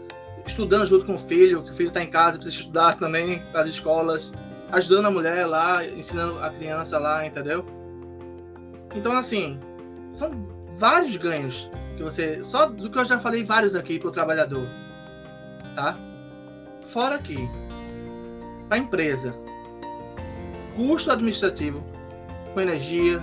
[0.46, 3.68] estudando junto com o filho, que o filho está em casa, precisa estudar também, as
[3.68, 4.32] escolas
[4.72, 7.64] ajudando a mulher lá, ensinando a criança lá, entendeu?
[8.94, 9.58] Então, assim,
[10.10, 12.42] são vários ganhos que você.
[12.42, 14.66] Só do que eu já falei, vários aqui para o trabalhador.
[15.74, 15.98] Tá?
[16.86, 17.18] Fora
[18.68, 19.34] para a empresa,
[20.76, 21.82] custo administrativo
[22.52, 23.20] com energia,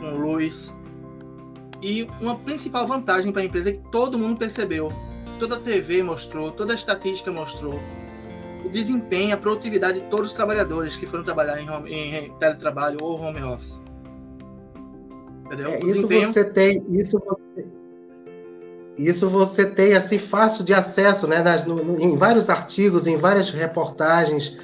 [0.00, 0.74] com luz.
[1.82, 4.90] E uma principal vantagem para a empresa é que todo mundo percebeu,
[5.40, 7.74] toda a TV mostrou, toda a estatística mostrou,
[8.64, 12.98] o desempenho, a produtividade de todos os trabalhadores que foram trabalhar em, home, em teletrabalho
[13.02, 13.82] ou home office.
[15.46, 15.68] Entendeu?
[15.68, 16.26] É, isso desempenho...
[16.28, 17.66] você tem, isso você,
[18.96, 21.42] isso você tem assim fácil de acesso, né?
[21.42, 24.56] Nas, no, no, em vários artigos, em várias reportagens,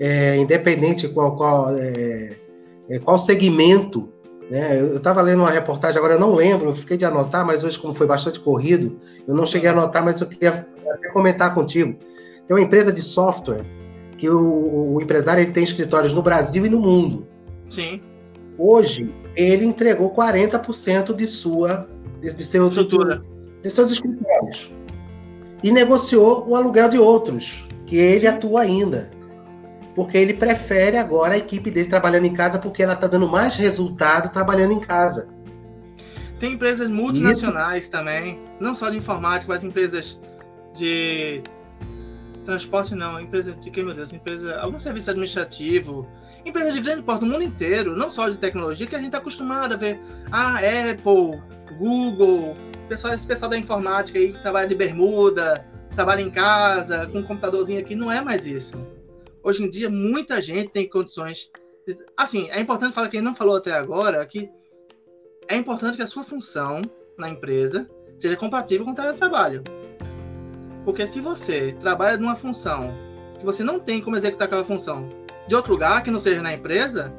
[0.00, 2.36] é, independente qual qual, é,
[2.88, 4.10] é qual segmento.
[4.50, 4.80] Né?
[4.80, 7.78] Eu estava lendo uma reportagem agora, eu não lembro, eu fiquei de anotar, mas hoje
[7.78, 10.66] como foi bastante corrido, eu não cheguei a anotar, mas eu queria
[11.12, 11.96] comentar contigo
[12.46, 13.64] tem uma empresa de software
[14.18, 17.26] que o, o empresário ele tem escritórios no Brasil e no mundo.
[17.68, 18.00] Sim.
[18.58, 21.88] Hoje, ele entregou 40% de sua
[22.20, 22.86] de, de, seu, de,
[23.62, 24.70] de seus escritórios.
[25.62, 29.10] E negociou o aluguel de outros, que ele atua ainda.
[29.94, 33.56] Porque ele prefere agora a equipe dele trabalhando em casa porque ela está dando mais
[33.56, 35.28] resultado trabalhando em casa.
[36.38, 37.92] Tem empresas multinacionais Isso.
[37.92, 40.20] também, não só de informática, mas empresas
[40.74, 41.42] de
[42.44, 46.08] transporte não, empresa de que meu Deus, empresa, algum serviço administrativo,
[46.44, 49.18] empresas de grande porte do mundo inteiro, não só de tecnologia, que a gente está
[49.18, 50.00] acostumado a ver,
[50.32, 51.40] ah, Apple,
[51.78, 52.56] Google,
[52.88, 57.22] pessoal, esse pessoal da informática aí que trabalha de bermuda, trabalha em casa, com um
[57.22, 58.76] computadorzinho aqui, não é mais isso.
[59.42, 61.50] Hoje em dia, muita gente tem condições.
[62.16, 64.48] Assim, é importante falar, quem não falou até agora, que
[65.48, 66.82] é importante que a sua função
[67.18, 69.62] na empresa seja compatível com o teletrabalho.
[70.84, 72.94] Porque se você trabalha numa função
[73.38, 75.08] que você não tem como executar aquela função
[75.48, 77.12] de outro lugar que não seja na empresa,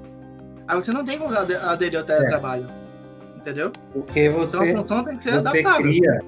[0.68, 2.68] aí você não tem como aderir ao teletrabalho.
[2.70, 3.40] É.
[3.40, 3.72] Entendeu?
[3.92, 5.82] Porque você, então a função tem que ser você adaptável.
[5.82, 6.24] cria.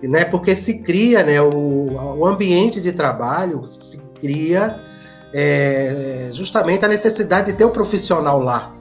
[0.00, 4.80] Né, porque se cria, né, o, o ambiente de trabalho se cria
[5.32, 8.74] é, justamente a necessidade de ter o um profissional lá.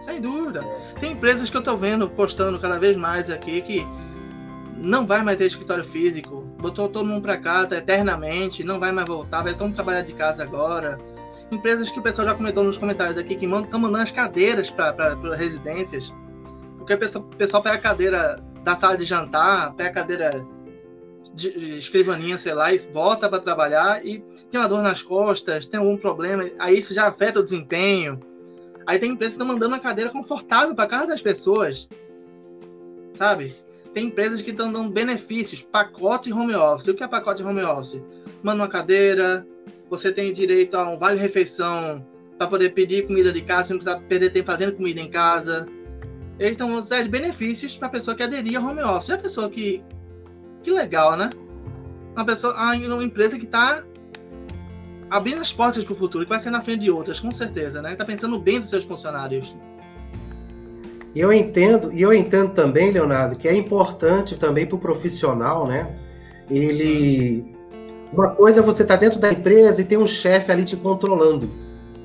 [0.00, 0.62] Sem dúvida.
[1.00, 3.86] Tem empresas que eu estou vendo postando cada vez mais aqui que
[4.76, 9.06] não vai mais ter escritório físico, botou todo mundo para casa eternamente, não vai mais
[9.06, 10.98] voltar, vai todo mundo trabalhar de casa agora.
[11.50, 15.14] Empresas que o pessoal já comentou nos comentários aqui que estão mandando as cadeiras para
[15.36, 16.12] residências,
[16.78, 20.46] porque o pessoal, o pessoal pega a cadeira da sala de jantar, pega a cadeira
[21.76, 25.96] escrivaninha, sei lá, e volta para trabalhar e tem uma dor nas costas, tem algum
[25.96, 28.18] problema, aí isso já afeta o desempenho.
[28.86, 31.88] Aí tem empresas que estão mandando uma cadeira confortável para cada das pessoas,
[33.16, 33.54] sabe?
[33.94, 36.88] Tem empresas que estão dando benefícios, pacote home office.
[36.88, 38.02] O que é pacote home office?
[38.42, 39.46] Manda uma cadeira,
[39.88, 42.04] você tem direito a um vale-refeição
[42.38, 45.66] para poder pedir comida de casa, sem precisar perder tempo fazendo comida em casa.
[46.38, 49.10] Eles estão dando benefícios para a pessoa que aderir a home office.
[49.10, 49.82] É a pessoa que.
[50.62, 51.30] Que legal, né?
[52.14, 53.82] Uma pessoa, uma empresa que está
[55.10, 57.82] abrindo as portas para o futuro, que vai ser na frente de outras, com certeza,
[57.82, 57.92] né?
[57.92, 59.54] Está pensando bem dos seus funcionários.
[61.14, 65.66] E eu entendo, e eu entendo também, Leonardo, que é importante também para o profissional,
[65.66, 65.94] né?
[66.50, 67.54] Ele.
[68.12, 70.76] Uma coisa é você estar tá dentro da empresa e tem um chefe ali te
[70.76, 71.48] controlando.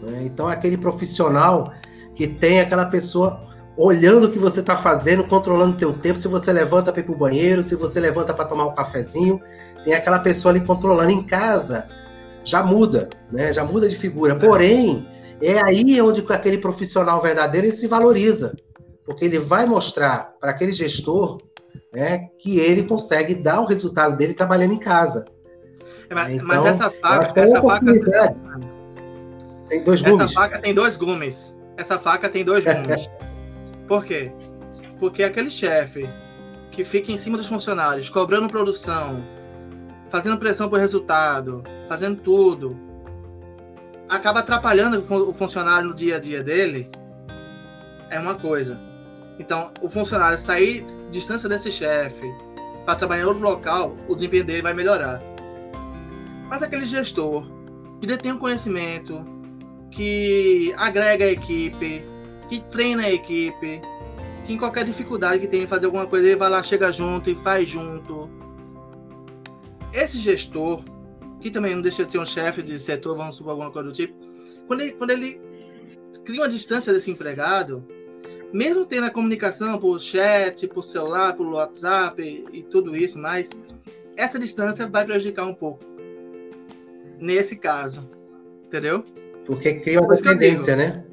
[0.01, 0.23] Né?
[0.23, 1.73] Então, aquele profissional
[2.15, 3.46] que tem aquela pessoa
[3.77, 7.05] olhando o que você está fazendo, controlando o teu tempo, se você levanta para ir
[7.05, 9.39] para o banheiro, se você levanta para tomar um cafezinho,
[9.83, 11.87] tem aquela pessoa ali controlando em casa,
[12.43, 13.53] já muda, né?
[13.53, 14.35] Já muda de figura.
[14.35, 15.07] Porém,
[15.41, 18.53] é aí onde aquele profissional verdadeiro ele se valoriza
[19.07, 21.41] porque ele vai mostrar para aquele gestor
[21.93, 25.23] né, que ele consegue dar o resultado dele trabalhando em casa.
[26.09, 27.85] É, mas, então, mas, essa faca, é essa faca
[29.69, 30.25] tem dois gumes.
[30.25, 31.57] Essa faca tem dois gumes.
[31.77, 33.09] Essa faca tem dois gumes.
[33.87, 34.31] Por quê?
[34.99, 36.07] Porque aquele chefe
[36.71, 39.23] que fica em cima dos funcionários, cobrando produção,
[40.09, 42.77] fazendo pressão por resultado, fazendo tudo,
[44.09, 46.89] acaba atrapalhando o funcionário no dia a dia dele,
[48.09, 48.79] é uma coisa.
[49.39, 52.25] Então, o funcionário sair distância desse chefe
[52.85, 55.21] para trabalhar em outro local, o desempenho dele vai melhorar.
[56.49, 57.45] Mas aquele gestor
[57.99, 59.25] que detém o conhecimento,
[59.91, 62.03] que agrega a equipe,
[62.47, 63.81] que treina a equipe,
[64.45, 67.29] que em qualquer dificuldade que tenha em fazer alguma coisa, ele vai lá, chega junto
[67.29, 68.29] e faz junto.
[69.93, 70.83] Esse gestor,
[71.41, 73.93] que também não deixa de ser um chefe de setor, vamos supor alguma coisa do
[73.93, 74.15] tipo,
[74.67, 75.41] quando ele, quando ele
[76.25, 77.85] cria uma distância desse empregado,
[78.53, 83.49] mesmo tendo a comunicação por chat, por celular, por WhatsApp e, e tudo isso, mas
[84.15, 85.83] essa distância vai prejudicar um pouco.
[87.19, 88.09] Nesse caso.
[88.65, 89.03] Entendeu?
[89.45, 91.06] Porque cria uma dependência, né?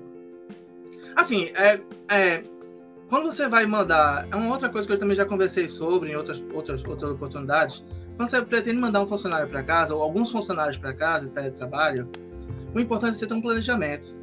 [1.24, 2.44] Assim, é, é,
[3.08, 4.28] quando você vai mandar.
[4.30, 7.82] É uma outra coisa que eu também já conversei sobre em outras, outras, outras oportunidades.
[8.18, 12.10] Quando você pretende mandar um funcionário para casa, ou alguns funcionários para casa, teletrabalho,
[12.74, 14.14] o importante é você ter um planejamento.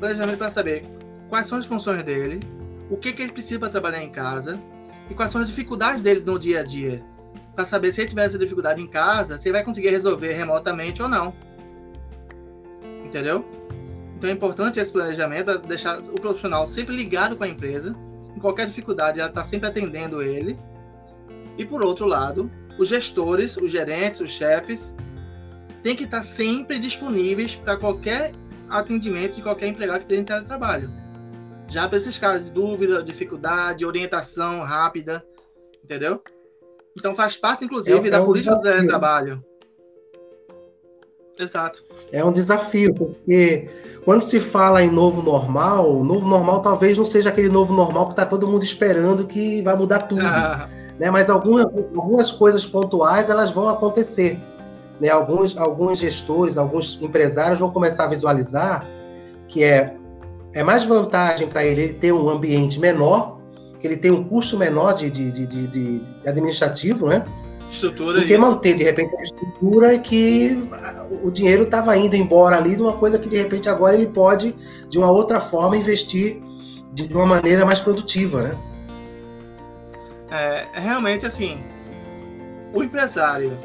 [0.00, 0.86] Planejamento para saber
[1.28, 2.40] quais são as funções dele,
[2.88, 4.58] o que, que ele precisa para trabalhar em casa
[5.10, 7.04] e quais são as dificuldades dele no dia a dia.
[7.54, 11.02] Para saber se ele tiver essa dificuldade em casa, se ele vai conseguir resolver remotamente
[11.02, 11.36] ou não.
[13.04, 13.44] Entendeu?
[14.22, 17.92] Então é importante esse planejamento, deixar o profissional sempre ligado com a empresa.
[18.36, 20.56] Em qualquer dificuldade, ela está sempre atendendo ele.
[21.58, 24.94] E por outro lado, os gestores, os gerentes, os chefes,
[25.82, 28.30] têm que estar sempre disponíveis para qualquer
[28.70, 30.88] atendimento de qualquer empregado que tenha em teletrabalho.
[31.66, 35.26] Já para esses casos de dúvida, dificuldade, orientação rápida,
[35.82, 36.22] entendeu?
[36.96, 39.44] Então faz parte, inclusive, é, da é política do trabalho.
[41.42, 41.84] Exato.
[42.12, 43.68] É um desafio, porque
[44.04, 48.06] quando se fala em novo normal, o novo normal talvez não seja aquele novo normal
[48.06, 50.22] que está todo mundo esperando que vai mudar tudo.
[50.24, 50.68] Ah.
[50.98, 51.10] Né?
[51.10, 54.38] Mas algumas, algumas coisas pontuais elas vão acontecer.
[55.00, 58.86] né, alguns, alguns gestores, alguns empresários vão começar a visualizar
[59.48, 59.94] que é,
[60.54, 63.38] é mais vantagem para ele, ele ter um ambiente menor,
[63.80, 67.24] que ele tem um custo menor de, de, de, de, de administrativo, né?
[67.72, 68.20] Estrutura.
[68.20, 70.68] Do que manter, de repente, a estrutura que
[71.22, 74.54] o dinheiro estava indo embora ali de uma coisa que, de repente, agora ele pode,
[74.90, 76.40] de uma outra forma, investir
[76.92, 78.58] de uma maneira mais produtiva, né?
[80.30, 81.58] É, é realmente assim,
[82.74, 83.58] o empresário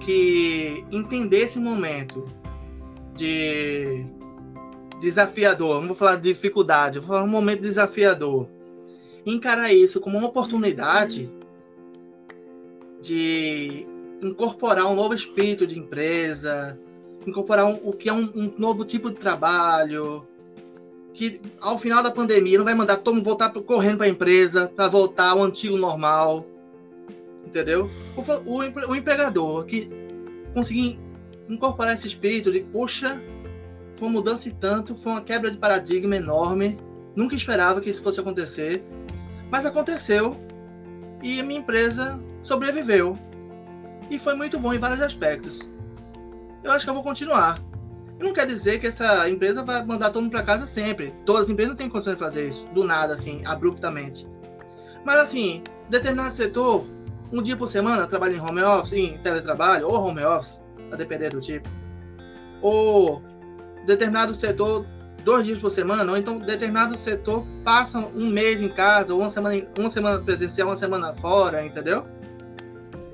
[0.00, 2.26] que entender esse momento
[3.14, 4.06] de
[4.98, 8.48] desafiador, não vou falar de dificuldade, vou falar um momento desafiador,
[9.26, 11.30] encarar isso como uma oportunidade
[13.00, 13.86] de
[14.22, 16.78] incorporar um novo espírito de empresa,
[17.26, 20.26] incorporar um, o que é um, um, novo tipo de trabalho,
[21.14, 24.72] que ao final da pandemia não vai mandar todo mundo voltar correndo para a empresa
[24.74, 26.46] para voltar ao antigo normal,
[27.46, 27.90] entendeu?
[28.16, 29.90] O, o, o empregador que
[30.54, 30.98] conseguir
[31.48, 33.20] incorporar esse espírito de, poxa,
[33.96, 36.78] foi uma mudança e tanto, foi uma quebra de paradigma enorme,
[37.16, 38.82] nunca esperava que isso fosse acontecer,
[39.50, 40.36] mas aconteceu
[41.22, 43.18] e a minha empresa sobreviveu.
[44.10, 45.70] E foi muito bom em vários aspectos.
[46.62, 47.60] Eu acho que eu vou continuar.
[48.18, 51.14] E não quer dizer que essa empresa vai mandar todo mundo para casa sempre.
[51.24, 54.28] Todas as empresas não têm condições de fazer isso, do nada, assim, abruptamente.
[55.04, 56.84] Mas, assim, determinado setor,
[57.32, 60.60] um dia por semana, trabalha em home office, em teletrabalho, ou home office,
[60.92, 61.68] a depender do tipo.
[62.60, 63.22] Ou
[63.86, 64.84] determinado setor,
[65.24, 69.30] dois dias por semana, ou então determinado setor passa um mês em casa, ou uma
[69.30, 72.04] semana, uma semana presencial, uma semana fora, entendeu?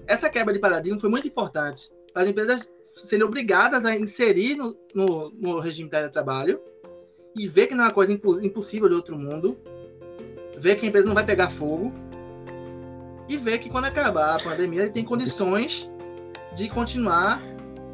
[0.06, 5.30] Essa quebra de paradigma foi muito importante as empresas serem obrigadas a inserir no, no,
[5.30, 6.58] no regime de teletrabalho
[7.36, 9.58] e ver que não é uma coisa impossível de outro mundo,
[10.56, 11.92] ver que a empresa não vai pegar fogo
[13.28, 15.90] e ver que quando acabar a pandemia ele tem condições
[16.54, 17.42] de continuar,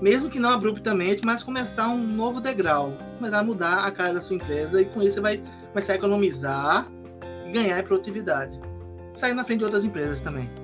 [0.00, 4.20] mesmo que não abruptamente, mas começar um novo degrau, começar a mudar a cara da
[4.20, 6.88] sua empresa e com isso você vai começar a economizar
[7.44, 8.60] e ganhar em produtividade.
[9.14, 10.61] Sair na frente de outras empresas também.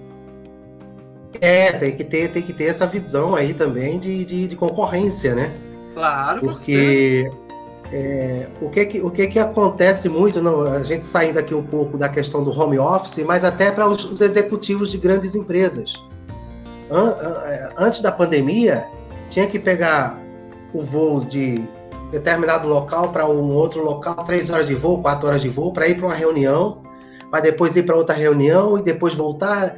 [1.40, 5.34] É, tem que ter, tem que ter essa visão aí também de, de, de concorrência,
[5.34, 5.52] né?
[5.94, 7.30] Claro, porque
[7.92, 11.62] é, o, que, que, o que, que acontece muito, não, a gente saindo aqui um
[11.62, 15.94] pouco da questão do home office, mas até para os, os, executivos de grandes empresas.
[16.90, 18.86] An, an, antes da pandemia,
[19.28, 20.18] tinha que pegar
[20.72, 21.62] o voo de
[22.10, 25.88] determinado local para um outro local, três horas de voo, quatro horas de voo, para
[25.88, 26.82] ir para uma reunião,
[27.30, 29.76] para depois ir para outra reunião e depois voltar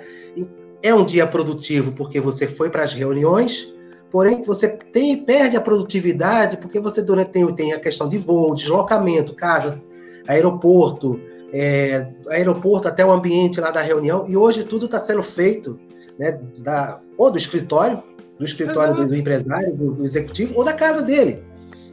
[0.82, 3.72] é um dia produtivo porque você foi para as reuniões,
[4.10, 8.54] porém você tem, perde a produtividade porque você durante, tem, tem a questão de voo,
[8.54, 9.80] deslocamento, casa,
[10.26, 11.20] aeroporto,
[11.52, 15.78] é, aeroporto até o ambiente lá da reunião, e hoje tudo está sendo feito
[16.18, 18.02] né, da, ou do escritório,
[18.38, 21.42] do escritório do, do, empresário, do, do, executivo, ou da casa dele.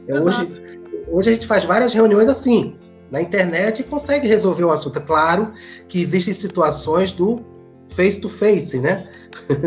[0.06, 0.48] É, hoje,
[1.10, 2.76] hoje a gente faz várias reuniões assim,
[3.10, 4.98] na internet e consegue resolver o assunto.
[4.98, 5.52] É claro
[5.88, 7.40] que existem situações do
[7.88, 9.08] face to face, né?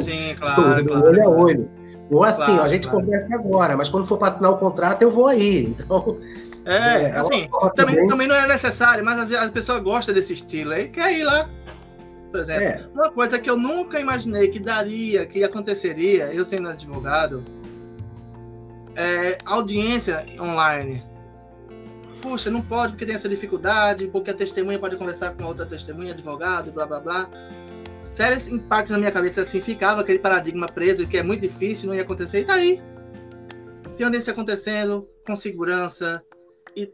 [0.02, 0.86] Sim, claro.
[0.86, 1.70] claro olho a olho.
[2.10, 3.06] Ou assim, claro, ó, a gente claro.
[3.06, 5.76] conversa agora, mas quando for para assinar o contrato, eu vou aí.
[5.82, 6.18] Então.
[6.64, 10.14] É, é, é assim, também, também, também não é necessário, mas a, a pessoa gosta
[10.14, 11.50] desse estilo aí, quer ir lá.
[12.30, 12.88] Por exemplo, é.
[12.94, 17.44] uma coisa que eu nunca imaginei que daria, que aconteceria, eu sendo advogado,
[18.96, 21.04] é audiência online.
[22.22, 26.14] Puxa, não pode porque tem essa dificuldade, porque a testemunha pode conversar com outra testemunha,
[26.14, 27.30] advogado, blá blá blá
[28.02, 31.96] sérios impactos na minha cabeça assim, ficava aquele paradigma preso que é muito difícil, não
[31.96, 32.82] ia acontecer, e tá aí.
[33.98, 36.24] Tem audiência acontecendo, com segurança,
[36.76, 36.92] e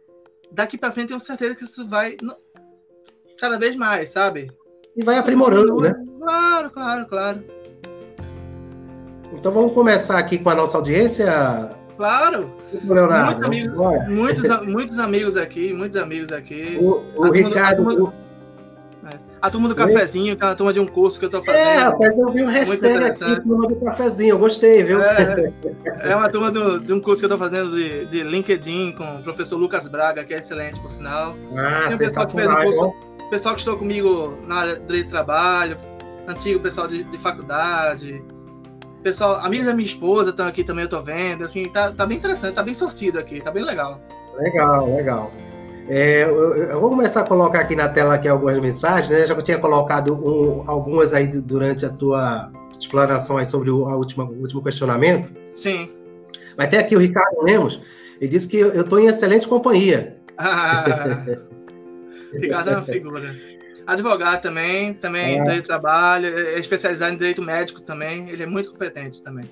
[0.51, 2.17] daqui para frente tenho certeza que isso vai
[3.39, 4.51] cada vez mais, sabe?
[4.95, 5.93] E vai aprimorando, né?
[6.19, 7.43] Claro, claro, claro.
[9.31, 11.31] Então vamos começar aqui com a nossa audiência.
[11.95, 12.53] Claro.
[12.83, 16.77] Leonardo, muitos, amigos, muitos, muitos amigos aqui, muitos amigos aqui.
[16.81, 18.13] O, o Ricardo,
[19.41, 21.61] a turma do cafezinho, que é a turma de um curso que eu tô fazendo.
[21.61, 25.01] É, rapaz, eu vi um hashtag aqui, turma do cafezinho, eu gostei, viu?
[25.01, 25.51] É,
[26.03, 29.17] é uma turma do, de um curso que eu tô fazendo de, de LinkedIn com
[29.17, 31.35] o professor Lucas Braga, que é excelente, por sinal.
[31.55, 32.93] Ah, Tem o pessoal que fez o curso,
[33.29, 35.77] pessoal que estou comigo na área de trabalho,
[36.27, 38.23] antigo pessoal de, de faculdade,
[39.03, 42.17] pessoal, amigos da minha esposa estão aqui também, eu tô vendo, assim, tá, tá bem
[42.17, 44.01] interessante, tá bem sortido aqui, tá bem legal.
[44.37, 45.31] Legal, legal.
[45.89, 49.25] É, eu, eu, vou começar a colocar aqui na tela aqui algumas mensagens, né?
[49.25, 53.87] Já que eu tinha colocado um, algumas aí durante a tua explanação aí sobre o,
[53.95, 55.31] última, último questionamento.
[55.55, 55.89] Sim.
[56.57, 57.81] Mas tem aqui o Ricardo Lemos,
[58.19, 60.17] ele disse que eu estou em excelente companhia.
[60.37, 61.23] Ah,
[62.33, 63.35] Ricardo é uma figura.
[63.85, 65.41] Advogado também, também é.
[65.41, 69.49] direito de trabalho, é especializado em direito médico também, ele é muito competente também.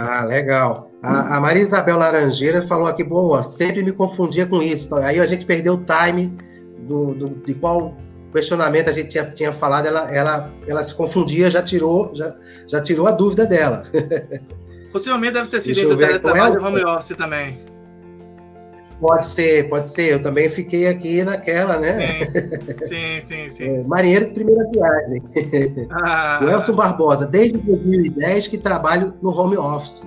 [0.00, 0.90] Ah, legal.
[1.06, 4.94] A, a Maria Isabel Laranjeira falou aqui, boa, sempre me confundia com isso.
[4.96, 6.36] Aí a gente perdeu o time
[6.80, 7.94] do, do, de qual
[8.32, 12.34] questionamento a gente tinha, tinha falado, ela, ela, ela se confundia, já tirou, já,
[12.66, 13.84] já tirou a dúvida dela.
[14.92, 17.58] Possivelmente deve ter sido entre o teletrabalho e home office também.
[19.00, 20.12] Pode ser, pode ser.
[20.12, 22.24] Eu também fiquei aqui naquela, né?
[22.86, 23.64] Sim, sim, sim.
[23.64, 25.22] É, marinheiro de primeira viagem.
[25.90, 26.40] Ah.
[26.44, 30.04] O Elson Barbosa, desde 2010 que trabalho no home office.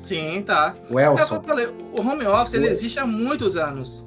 [0.00, 0.74] Sim, tá.
[0.88, 1.36] O Elson.
[1.36, 4.06] É falei, o home office ele existe há muitos anos.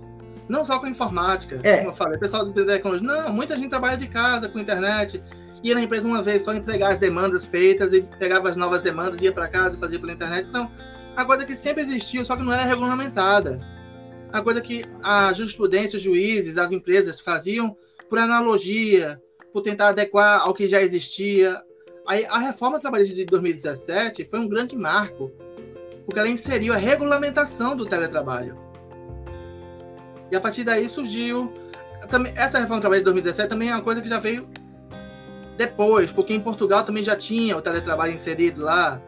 [0.50, 1.78] Não só com informática, é.
[1.78, 2.18] como eu falei.
[2.18, 5.24] O pessoal do tecnologia, não, muita gente trabalha de casa, com internet.
[5.64, 9.22] Ia na empresa uma vez só entregar as demandas feitas e pegava as novas demandas,
[9.22, 10.50] ia para casa e fazia pela internet.
[10.50, 10.70] Então,
[11.16, 13.62] a coisa que sempre existiu, só que não era regulamentada
[14.34, 17.78] a coisa que a jurisprudência, os juízes, as empresas faziam
[18.10, 19.22] por analogia,
[19.54, 21.56] por tentar adequar ao que já existia.
[22.08, 25.32] Aí, a reforma trabalhista de 2017 foi um grande marco,
[26.06, 28.58] porque ela inseriu a regulamentação do teletrabalho.
[30.32, 31.54] E a partir daí surgiu.
[32.10, 34.47] Também, essa reforma trabalhista de 2017 também é uma coisa que já veio
[35.58, 39.01] depois, porque em Portugal também já tinha o teletrabalho inserido lá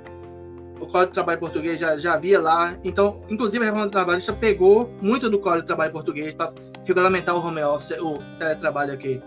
[0.79, 2.77] o Código de Trabalho Português já, já havia lá.
[2.83, 6.53] Então, inclusive, a reforma trabalhista pegou muito do Código de Trabalho Português para
[6.85, 9.21] regulamentar o home office, o teletrabalho aqui.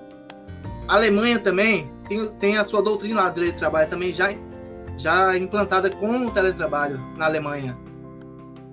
[0.87, 4.33] A Alemanha também tem, tem a sua doutrina lá de direito de trabalho também já,
[4.99, 7.78] já implantada com o teletrabalho na Alemanha.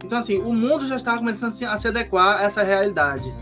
[0.03, 3.33] Então, assim, o mundo já estava começando a se adequar a essa realidade.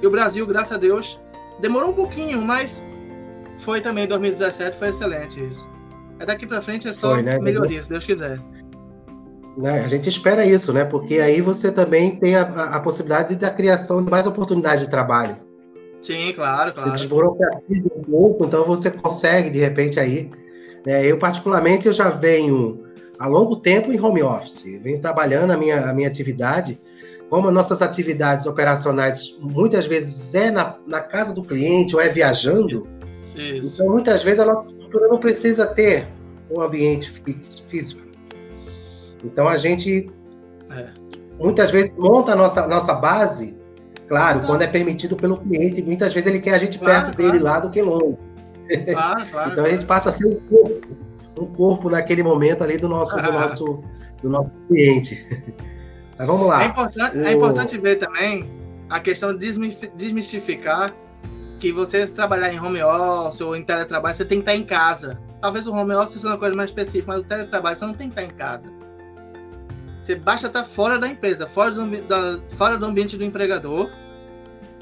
[0.00, 1.20] E o Brasil, graças a Deus,
[1.60, 2.86] demorou um pouquinho, mas
[3.58, 5.70] foi também 2017, foi excelente isso.
[6.18, 7.38] É daqui para frente é só foi, né?
[7.38, 8.40] melhoria, se Deus quiser.
[9.56, 9.80] Né?
[9.84, 10.84] A gente espera isso, né?
[10.84, 15.36] Porque aí você também tem a, a possibilidade da criação de mais oportunidades de trabalho.
[16.00, 16.90] Sim, claro, claro.
[16.90, 20.30] Você desburocratiza um pouco, então você consegue, de repente, aí.
[20.86, 21.06] Né?
[21.06, 22.84] Eu, particularmente, eu já venho
[23.18, 24.64] há longo tempo em home office.
[24.82, 26.80] venho trabalhando a minha, a minha atividade.
[27.28, 32.88] Como nossas atividades operacionais muitas vezes é na, na casa do cliente ou é viajando,
[33.36, 33.74] isso.
[33.74, 36.08] então muitas vezes a nossa estrutura não precisa ter
[36.50, 37.08] um ambiente
[37.68, 38.02] físico.
[39.24, 40.10] Então a gente
[40.72, 40.90] é.
[41.38, 43.56] muitas vezes monta a nossa, nossa base,
[44.08, 44.50] claro, Exato.
[44.50, 47.32] quando é permitido pelo cliente, muitas vezes ele quer a gente claro, perto claro.
[47.32, 48.18] dele lá do que longe.
[48.92, 50.88] Claro, claro, então a gente passa a ser um corpo,
[51.38, 53.84] um corpo naquele momento ali do nosso, do nosso,
[54.22, 55.26] do nosso cliente.
[56.18, 56.62] Mas vamos lá.
[56.62, 57.24] É importante, o...
[57.24, 58.50] é importante ver também
[58.88, 59.52] a questão de
[59.96, 60.94] desmistificar
[61.58, 65.20] que você trabalhar em home office ou em teletrabalho, você tem que estar em casa.
[65.40, 68.10] Talvez o home office seja uma coisa mais específica, mas o teletrabalho você não tem
[68.10, 68.72] que estar em casa.
[70.02, 73.90] Você basta estar fora da empresa, fora do, da, fora do ambiente do empregador,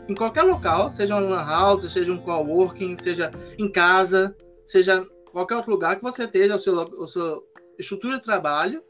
[0.08, 4.34] em qualquer local, seja uma lan house, seja um coworking, seja em casa,
[4.66, 7.42] seja qualquer outro lugar que você esteja o seu, o seu
[7.78, 8.82] estrutura de trabalho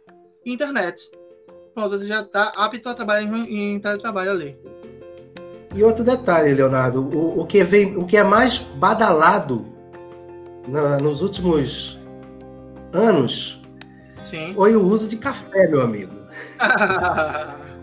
[0.45, 1.11] e internet.
[1.73, 4.59] Então, você já está apto a trabalhar em, em teletrabalho ali.
[5.75, 9.67] E outro detalhe, Leonardo, o, o, que, vem, o que é mais badalado
[10.67, 11.99] na, nos últimos
[12.93, 13.61] anos
[14.25, 14.55] Sim.
[14.55, 16.13] foi o uso de café, meu amigo.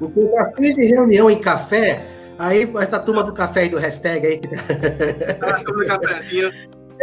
[0.01, 2.05] o que eu já fiz de reunião em café,
[2.39, 4.41] aí essa turma do café e do hashtag aí.
[5.41, 6.51] a turma do cafezinho.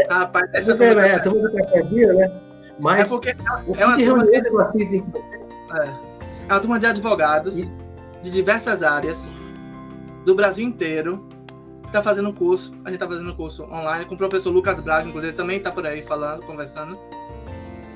[0.09, 2.41] Rapaz, essa turma, é, a turma do cafezinho, né?
[2.79, 3.37] Mas é porque é,
[3.79, 5.01] é uma turma de, eu fiz em...
[5.01, 5.87] é,
[6.49, 7.73] é uma turma de advogados e...
[8.23, 9.35] de diversas áreas
[10.25, 11.29] do Brasil inteiro
[11.87, 12.73] está fazendo curso.
[12.85, 15.87] A gente está fazendo curso online com o professor Lucas Braga, inclusive também está por
[15.87, 16.99] aí falando, conversando.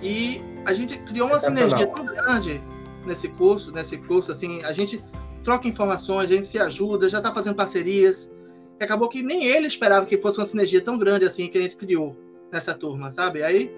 [0.03, 2.63] E a gente criou uma sinergia tão grande
[3.07, 5.03] nesse curso, nesse curso, assim, a gente
[5.47, 8.33] troca informações, a gente se ajuda, já está fazendo parcerias.
[8.81, 11.63] E acabou que nem ele esperava que fosse uma sinergia tão grande assim que a
[11.63, 12.17] gente criou
[12.53, 13.45] nessa turma, sabe?
[13.45, 13.73] Aí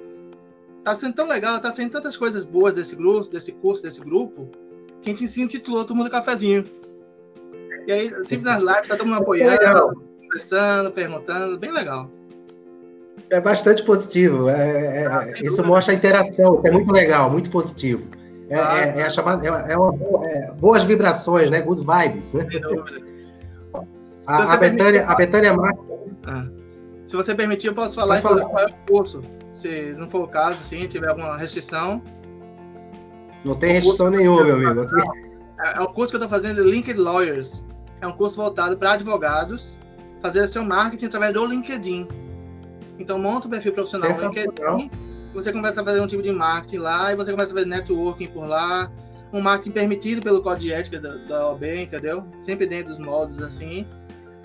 [0.82, 4.48] tá sendo tão legal, tá sendo tantas coisas boas desse grupo, desse curso, desse grupo,
[5.02, 6.64] que a gente se intitulou Turma do Cafezinho.
[7.86, 12.10] E aí, sempre nas lives, tá todo mundo apoiando, conversando, perguntando, bem legal.
[13.28, 14.48] É bastante positivo.
[14.48, 18.08] É, é, ah, isso mostra a interação, é muito legal, muito positivo.
[18.50, 19.94] É, ah, é, é a chamada, é, é uma,
[20.26, 21.60] é, boas vibrações, né?
[21.60, 22.46] Good vibes, né?
[24.26, 25.84] A, a, Betânia, a Betânia Marques.
[26.26, 26.46] Ah.
[27.06, 28.44] Se você permitir, eu posso falar falar.
[28.46, 29.22] qual é o curso.
[29.52, 32.02] Se não for o caso, se tiver alguma restrição.
[33.44, 34.88] Não tem restrição nenhuma, meu amigo.
[35.60, 37.66] É, é, o curso que eu estou fazendo, Linked Lawyers.
[38.00, 39.80] É um curso voltado para advogados
[40.22, 42.08] fazer seu marketing através do LinkedIn.
[42.98, 46.78] Então, monta o perfil profissional no LinkedIn você começa a fazer um tipo de marketing
[46.78, 48.90] lá e você começa a fazer networking por lá,
[49.32, 52.24] um marketing permitido pelo código de ética da, da OAB, entendeu?
[52.40, 53.86] Sempre dentro dos moldes assim.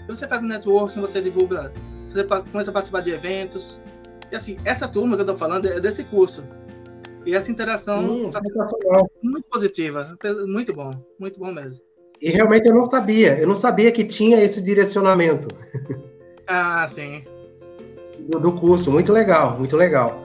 [0.03, 1.73] E você faz um networking, você divulga,
[2.11, 3.81] você começa a participar de eventos.
[4.31, 6.43] E assim, essa turma que eu tô falando é desse curso.
[7.25, 8.41] E essa interação hum, tá
[9.21, 11.86] muito positiva, muito bom, muito bom mesmo.
[12.21, 15.47] E realmente eu não sabia, eu não sabia que tinha esse direcionamento.
[16.47, 17.23] Ah, sim.
[18.19, 20.22] Do, do curso, muito legal, muito legal.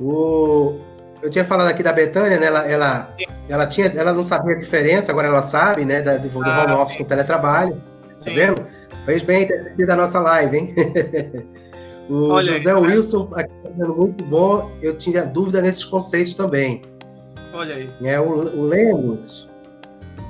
[0.00, 0.78] O,
[1.22, 2.46] eu tinha falado aqui da Betânia, né?
[2.46, 3.14] Ela, ela,
[3.48, 6.00] ela, tinha, ela não sabia a diferença, agora ela sabe, né?
[6.00, 6.98] Da, do, do ah, home office sim.
[6.98, 7.74] com teletrabalho.
[7.74, 7.80] Tá
[8.18, 8.30] sim.
[8.30, 8.66] Tá vendo?
[9.04, 10.74] Fez bem ter da nossa live, hein?
[12.08, 14.70] o Olha José aí, Wilson, aqui tá muito bom.
[14.82, 16.82] Eu tinha dúvida nesses conceitos também.
[17.52, 17.90] Olha aí.
[18.02, 19.48] É, o, o Lemos,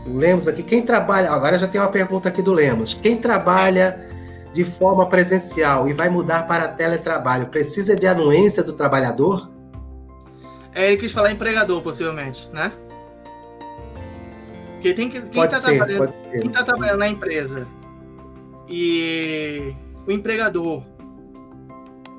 [0.07, 1.31] o Lemos aqui, quem trabalha.
[1.31, 2.95] Agora já tem uma pergunta aqui do Lemos.
[2.95, 4.09] Quem trabalha
[4.53, 9.49] de forma presencial e vai mudar para teletrabalho, precisa de anuência do trabalhador?
[10.75, 12.73] É, ele quis falar empregador, possivelmente, né?
[14.75, 16.13] Porque tem que, quem está trabalhando,
[16.53, 17.69] tá trabalhando na empresa
[18.67, 19.75] e
[20.07, 20.83] o empregador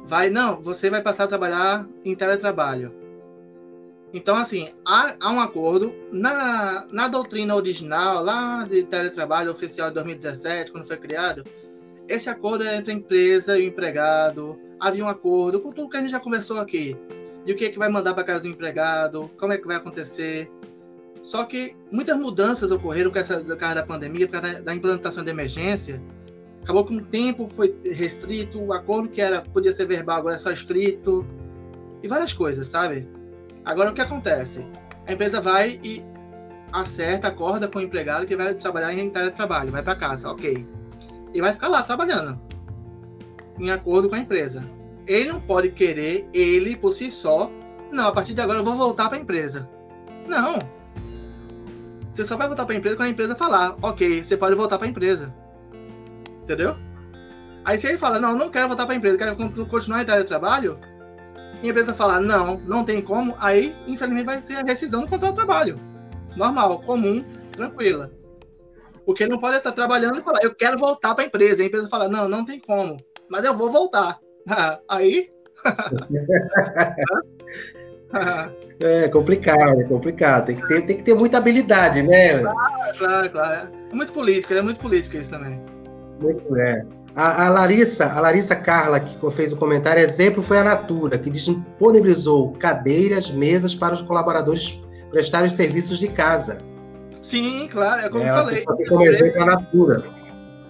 [0.05, 2.93] vai, não, você vai passar a trabalhar em teletrabalho.
[4.13, 9.95] Então, assim, há, há um acordo na, na doutrina original, lá de teletrabalho oficial de
[9.95, 11.45] 2017, quando foi criado,
[12.07, 14.59] esse acordo é entre a empresa e o empregado.
[14.79, 16.97] Havia um acordo com tudo que a gente já conversou aqui,
[17.45, 19.77] de o que, é que vai mandar para casa do empregado, como é que vai
[19.77, 20.51] acontecer.
[21.21, 25.23] Só que muitas mudanças ocorreram com essa causa da pandemia, por causa da, da implantação
[25.23, 26.01] de emergência.
[26.63, 30.39] Acabou que um tempo foi restrito, o acordo que era podia ser verbal agora é
[30.39, 31.25] só escrito
[32.03, 33.07] e várias coisas, sabe?
[33.65, 34.65] Agora o que acontece?
[35.07, 36.03] A empresa vai e
[36.71, 40.67] acerta, acorda com o empregado que vai trabalhar em teletrabalho, vai para casa, ok
[41.33, 42.39] e vai ficar lá trabalhando
[43.59, 44.67] em acordo com a empresa.
[45.07, 47.51] Ele não pode querer, ele por si só,
[47.91, 49.69] não, a partir de agora eu vou voltar para a empresa.
[50.27, 50.59] Não.
[52.09, 54.77] Você só vai voltar para a empresa quando a empresa falar, ok, você pode voltar
[54.77, 55.33] para a empresa.
[56.43, 56.75] Entendeu?
[57.63, 59.35] Aí se ele fala, não, não quero voltar para a empresa, quero
[59.67, 60.79] continuar em teletrabalho,
[61.61, 65.07] e a empresa falar, não, não tem como, aí infelizmente vai ser a rescisão do
[65.07, 65.79] contrato de trabalho.
[66.35, 68.11] Normal, comum, tranquila.
[69.05, 71.61] Porque não pode estar trabalhando e falar, eu quero voltar para a empresa.
[71.61, 72.97] E a empresa fala, não, não tem como,
[73.29, 74.19] mas eu vou voltar.
[74.89, 75.29] Aí.
[78.79, 80.45] é complicado, é complicado.
[80.47, 82.39] Tem que ter, tem que ter muita habilidade, né?
[82.39, 83.69] Claro, claro, claro.
[83.91, 85.61] É muito político, é muito político isso também.
[86.19, 86.85] Muito, é.
[87.15, 91.29] A, a, Larissa, a Larissa Carla, que fez o comentário, exemplo foi a Natura, que
[91.29, 96.59] disponibilizou cadeiras, mesas para os colaboradores prestarem os serviços de casa.
[97.21, 98.65] Sim, claro, é como eu falei.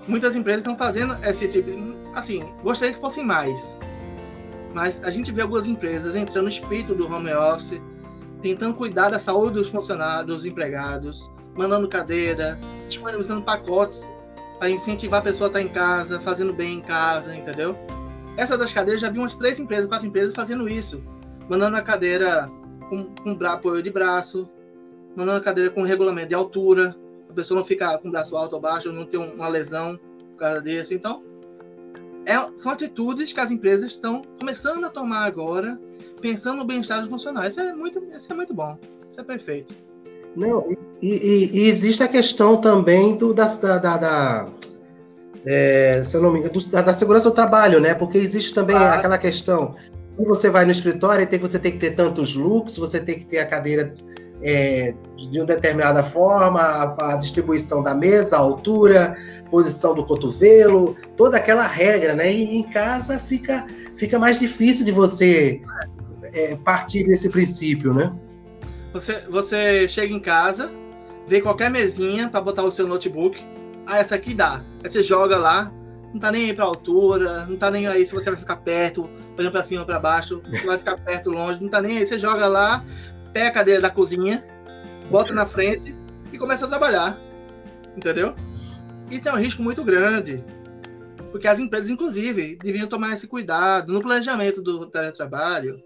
[0.07, 1.69] Muitas empresas estão fazendo esse tipo.
[2.13, 3.77] Assim, gostaria que fossem mais.
[4.73, 7.81] Mas a gente vê algumas empresas entrando no espírito do home office,
[8.41, 14.13] tentando cuidar da saúde dos funcionários, dos empregados, mandando cadeira, disponibilizando pacotes
[14.59, 17.75] para incentivar a pessoa a estar em casa, fazendo bem em casa, entendeu?
[18.37, 21.03] Essa das cadeiras já vi umas três empresas, quatro empresas fazendo isso,
[21.49, 22.49] mandando a cadeira
[22.89, 24.49] com, com apoio de braço,
[25.15, 26.95] mandando a cadeira com regulamento de altura,
[27.29, 29.99] a pessoa não ficar com o braço alto ou baixo, não ter uma lesão
[30.31, 30.93] por causa disso.
[30.93, 31.23] Então,
[32.31, 35.79] é, são atitudes que as empresas estão começando a tomar agora,
[36.21, 37.55] pensando no bem-estar dos funcionários.
[37.55, 38.77] Isso é muito, isso é muito bom,
[39.09, 39.75] isso é perfeito.
[40.35, 40.71] Não,
[41.01, 44.49] e, e, e existe a questão também do, da, da, da
[45.45, 47.93] é, se eu não me engano, da, da, segurança do trabalho, né?
[47.93, 48.93] Porque existe também ah.
[48.93, 49.75] aquela questão,
[50.15, 53.25] quando você vai no escritório, tem, você tem que ter tantos looks, você tem que
[53.25, 53.93] ter a cadeira
[54.43, 59.15] é, de uma determinada forma, a, a, distribuição da mesa, a altura,
[59.49, 62.31] posição do cotovelo, toda aquela regra, né?
[62.31, 65.61] E em casa fica, fica mais difícil de você
[66.23, 68.11] é, partir desse princípio, né?
[68.93, 70.71] Você, você chega em casa,
[71.27, 73.41] vê qualquer mesinha para botar o seu notebook,
[73.85, 74.63] ah, essa aqui dá.
[74.83, 75.71] Aí você joga lá,
[76.13, 79.09] não tá nem aí pra altura, não tá nem aí se você vai ficar perto,
[79.37, 82.05] olhando pra cima ou pra baixo, se vai ficar perto, longe, não tá nem aí.
[82.05, 82.83] Você joga lá,
[83.33, 84.45] pega a cadeira da cozinha,
[85.09, 85.95] bota na frente
[86.31, 87.19] e começa a trabalhar.
[87.95, 88.35] Entendeu?
[89.09, 90.43] Isso é um risco muito grande.
[91.31, 95.81] Porque as empresas, inclusive, deviam tomar esse cuidado no planejamento do teletrabalho,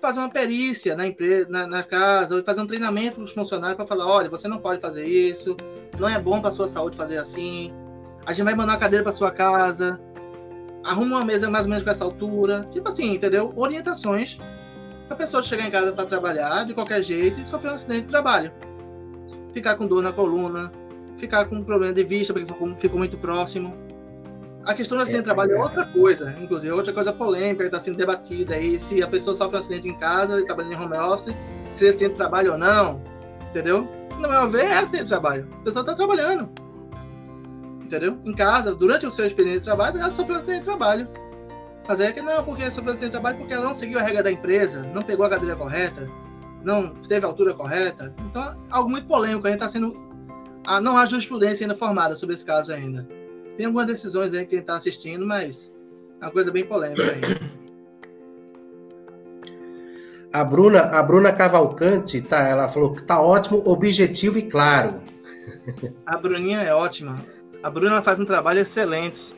[0.00, 3.86] fazer uma perícia na empresa, na, na casa, fazer um treinamento para os funcionários para
[3.86, 5.56] falar, olha, você não pode fazer isso,
[5.98, 7.72] não é bom para sua saúde fazer assim.
[8.24, 10.00] A gente vai mandar uma cadeira para sua casa,
[10.84, 13.52] arruma uma mesa mais ou menos com essa altura, tipo assim, entendeu?
[13.56, 14.38] Orientações
[15.10, 18.08] a pessoa chegar em casa para trabalhar de qualquer jeito e sofrer um acidente de
[18.08, 18.52] trabalho.
[19.52, 20.70] Ficar com dor na coluna,
[21.16, 23.74] ficar com problema de vista porque ficou muito próximo.
[24.64, 27.80] A questão do acidente de trabalho é outra coisa, inclusive outra coisa polêmica que está
[27.80, 30.96] sendo debatida aí, se a pessoa sofre um acidente em casa e trabalha em home
[30.96, 31.34] office,
[31.74, 33.02] se é acidente de trabalho ou não,
[33.50, 33.88] entendeu?
[34.18, 35.48] No meu ver, é acidente de trabalho.
[35.60, 36.50] A pessoa está trabalhando,
[37.82, 38.18] entendeu?
[38.24, 41.08] Em casa, durante o seu expediente de trabalho, ela sofreu um acidente de trabalho.
[41.88, 44.22] Mas é que não, porque sofreu acidente de trabalho porque ela não seguiu a regra
[44.22, 46.06] da empresa, não pegou a cadeira correta.
[46.62, 48.14] não teve a altura correta.
[48.26, 49.46] Então, algo muito polêmico.
[49.46, 49.96] A gente está sendo.
[50.66, 53.08] Ah, não há jurisprudência ainda formada sobre esse caso ainda.
[53.56, 55.72] Tem algumas decisões aí que a gente está assistindo, mas
[56.20, 57.58] é uma coisa bem polêmica ainda.
[60.30, 65.00] A Bruna, a Bruna Cavalcante, tá, ela falou que tá ótimo, objetivo e claro.
[66.04, 67.24] A Bruninha é ótima.
[67.62, 69.37] A Bruna faz um trabalho excelente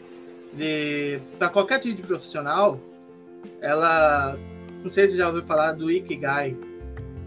[1.38, 2.80] para qualquer tipo de profissional.
[3.60, 4.36] Ela,
[4.84, 6.56] não sei se já ouviu falar do Ikigai.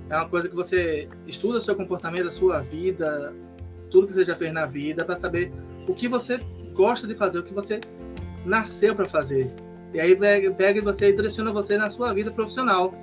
[0.09, 3.33] É uma coisa que você estuda seu comportamento, a sua vida,
[3.89, 5.51] tudo que você já fez na vida, para saber
[5.87, 6.39] o que você
[6.73, 7.81] gosta de fazer, o que você
[8.45, 9.51] nasceu para fazer.
[9.93, 12.93] E aí pega e você direciona você na sua vida profissional.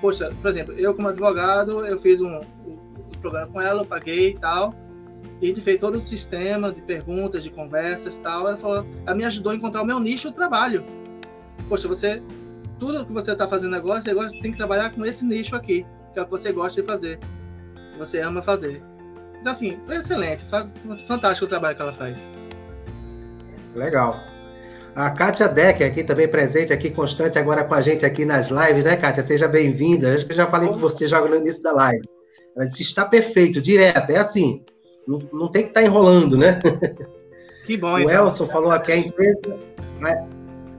[0.00, 3.86] Poxa, por exemplo, eu como advogado, eu fiz um, um, um programa com ela, eu
[3.86, 4.74] paguei e tal.
[5.40, 8.48] E a gente fez todo o sistema de perguntas, de conversas e tal.
[8.48, 10.84] Ela falou, ela me ajudou a encontrar o meu nicho de trabalho.
[11.68, 12.22] Poxa, você,
[12.78, 15.86] tudo que você está fazendo agora, você gosta, tem que trabalhar com esse nicho aqui,
[16.12, 17.18] que é o que você gosta de fazer,
[17.92, 18.82] que você ama fazer.
[19.40, 20.68] Então, assim, foi excelente, faz,
[21.06, 22.30] fantástico o trabalho que ela faz.
[23.74, 24.20] Legal.
[24.94, 28.84] A Kátia Decker aqui também presente, aqui constante agora com a gente aqui nas lives,
[28.84, 29.22] né, Kátia?
[29.22, 30.14] Seja bem-vinda.
[30.14, 32.06] Acho que eu já falei com você já no início da live.
[32.54, 34.10] Ela disse, está perfeito, direto.
[34.10, 34.62] É assim,
[35.06, 36.60] não, não tem que estar tá enrolando, né?
[37.64, 38.26] Que bom, O então.
[38.26, 39.58] Elson falou aqui, a empresa...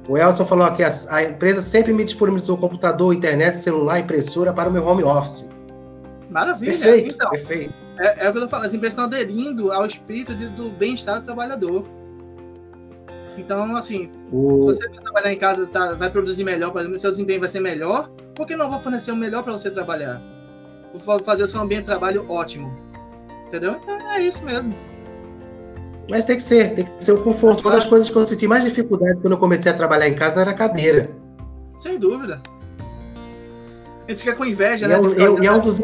[0.08, 4.70] O Elson falou aqui, a, a empresa sempre me disponibilizou computador, internet, celular, impressora para
[4.70, 5.48] o meu home office.
[6.30, 6.72] Maravilha.
[6.72, 7.74] Perfeito, então, perfeito.
[8.00, 10.72] É, é, o que eu tô falando, as empresas estão aderindo ao espírito de, do
[10.72, 11.86] bem-estar do trabalhador.
[13.38, 14.60] Então, assim, o...
[14.60, 18.46] se você trabalhar em casa, tá, vai produzir melhor, seu desempenho vai ser melhor, por
[18.46, 20.22] que não vou fornecer o melhor para você trabalhar?
[20.94, 22.83] Vou fazer o seu ambiente de trabalho ótimo.
[23.54, 23.80] Entendeu?
[23.84, 24.76] Então é isso mesmo.
[26.10, 27.62] Mas tem que ser, tem que ser o conforto.
[27.62, 30.42] Uma das coisas que eu senti mais dificuldade quando eu comecei a trabalhar em casa
[30.42, 31.12] era a cadeira.
[31.78, 32.42] Sem dúvida.
[34.08, 34.96] A gente fica com inveja, e né?
[34.96, 35.80] É um, eu, é um dos...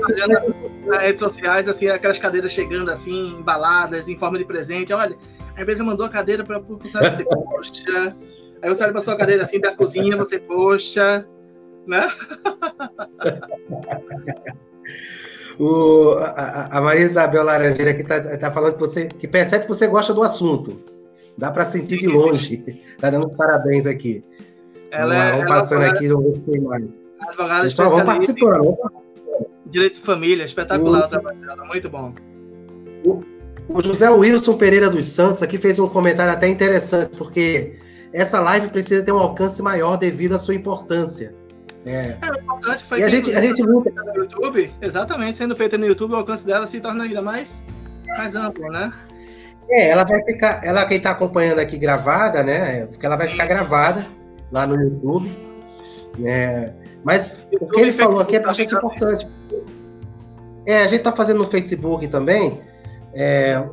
[0.87, 4.91] Nas redes sociais, assim, aquelas cadeiras chegando assim, embaladas, em forma de presente.
[4.91, 5.15] Olha,
[5.55, 8.15] a empresa mandou a cadeira para o funcionário, você, poxa.
[8.63, 11.23] Aí você olha para sua cadeira assim da cozinha, você, poxa,
[11.85, 12.09] né?
[15.59, 19.69] o, a, a, Maria Isabel Laranjeira aqui está tá falando que você que percebe que
[19.69, 20.79] você gosta do assunto.
[21.37, 22.63] Dá para sentir de longe.
[22.95, 24.23] Está dando parabéns aqui.
[24.89, 26.83] Ela vamos, é, vamos passando aqui, vamos ver se mais.
[27.19, 28.77] Advogada Pessoal, vamos participando.
[29.65, 32.13] Direito de família, espetacular o, o trabalho dela, muito bom.
[33.05, 33.21] O,
[33.67, 37.77] o José Wilson Pereira dos Santos aqui fez um comentário até interessante, porque
[38.13, 41.35] essa live precisa ter um alcance maior devido à sua importância.
[41.85, 45.77] É, é importante foi e a gente, a gente luta no YouTube, exatamente, sendo feita
[45.77, 47.63] no YouTube, o alcance dela se torna ainda mais,
[48.17, 48.91] mais amplo, né?
[49.69, 52.85] É, ela vai ficar, ela quem está acompanhando aqui gravada, né?
[52.87, 54.05] Porque ela vai ficar gravada
[54.51, 55.31] lá no YouTube,
[56.17, 56.73] né?
[57.03, 59.27] Mas YouTube, o que ele falou aqui é bastante importante.
[60.65, 62.61] É, a gente está fazendo no Facebook também,
[63.13, 63.63] é,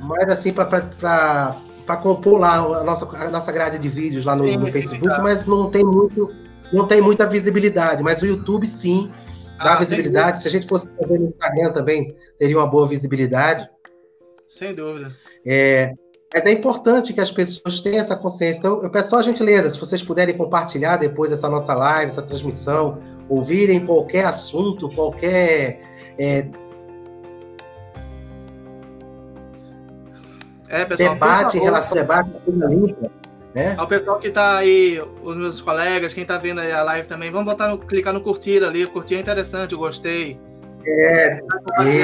[0.00, 1.56] mas assim, para
[2.02, 5.70] compor lá a nossa, a nossa grade de vídeos lá no, no Facebook, mas não
[5.70, 6.30] tem muito
[6.74, 9.10] não tem muita visibilidade, mas o YouTube sim
[9.58, 10.40] dá ah, visibilidade.
[10.40, 13.68] Se a gente fosse fazer no Instagram também, teria uma boa visibilidade.
[14.48, 15.14] Sem dúvida.
[15.46, 15.94] É,
[16.34, 18.58] mas é importante que as pessoas tenham essa consciência.
[18.58, 22.22] Então, eu peço só a gentileza, se vocês puderem compartilhar depois essa nossa live, essa
[22.22, 22.98] transmissão,
[23.28, 25.80] ouvirem qualquer assunto, qualquer
[26.18, 26.48] é,
[30.68, 33.10] É, pessoal, debate em relação ao debate da limpa,
[33.54, 33.74] né?
[33.78, 37.30] Ao pessoal que está aí, os meus colegas, quem está vendo aí a live também,
[37.30, 40.38] vamos botar no, clicar no curtir ali, curtir é interessante, eu gostei.
[40.84, 41.40] É,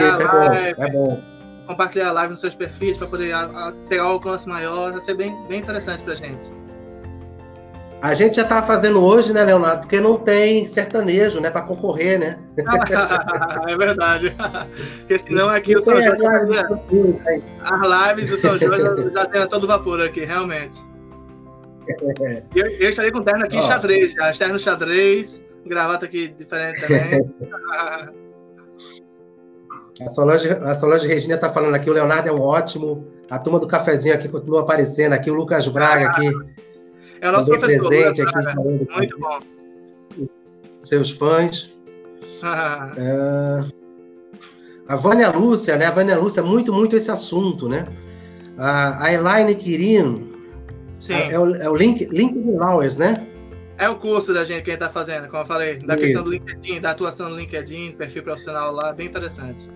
[0.06, 1.20] isso é bom, é bom.
[1.66, 5.00] Compartilhar a live nos seus perfis para poder a, a, pegar o alcance maior, vai
[5.00, 6.52] ser bem, bem interessante para gente.
[8.00, 9.80] A gente já está fazendo hoje, né, Leonardo?
[9.80, 12.38] Porque não tem sertanejo, né, para concorrer, né?
[13.68, 14.34] é verdade.
[15.00, 16.16] Porque senão aqui o São João.
[17.62, 20.89] As lives do São João já tem todo vapor aqui, realmente.
[22.54, 24.32] Eu, eu estarei com terno aqui em xadrez, já.
[24.32, 27.34] Terno xadrez, gravata aqui diferente também.
[30.00, 33.06] a, Solange, a Solange Regina está falando aqui, o Leonardo é um ótimo.
[33.30, 36.30] A turma do cafezinho aqui continua aparecendo aqui, o Lucas Braga aqui.
[37.20, 37.88] É o nosso professor.
[37.88, 39.40] presente aqui falando Muito bom.
[40.80, 41.70] Seus fãs.
[42.96, 43.80] é...
[44.88, 45.86] A Vânia Lúcia, né?
[45.86, 47.86] A Vânia Lúcia, muito, muito esse assunto, né?
[48.58, 50.29] A Elaine Quirino.
[51.00, 51.14] Sim.
[51.14, 53.26] É, é, o, é o link, LinkedIn Hours, né?
[53.78, 56.02] É o curso da gente que a gente está fazendo, como eu falei, da Isso.
[56.02, 59.70] questão do LinkedIn, da atuação no LinkedIn, perfil profissional lá, bem interessante.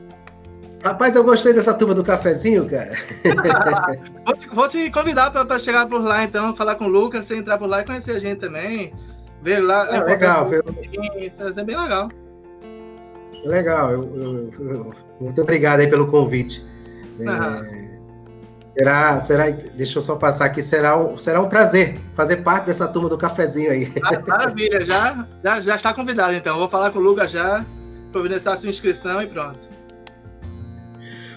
[0.85, 2.93] Rapaz, eu gostei dessa turma do cafezinho, cara.
[4.27, 7.37] vou, te, vou, te, convidar para chegar por lá, então, falar com o Lucas, você
[7.37, 8.93] entrar por lá e conhecer a gente também.
[9.41, 9.97] Ver lá.
[9.97, 10.63] É, legal, ver.
[11.19, 12.11] Isso é bem legal.
[13.47, 16.63] Legal, eu, eu, eu, muito obrigado aí pelo convite.
[17.21, 17.84] É,
[18.77, 22.89] será, será, deixa eu só passar aqui, será um, será um prazer fazer parte dessa
[22.89, 23.93] turma do cafezinho aí.
[24.27, 26.59] Maravilha, já, já, já está convidado então.
[26.59, 27.65] Vou falar com o Lucas já,
[28.13, 29.71] providenciar a sua inscrição e pronto.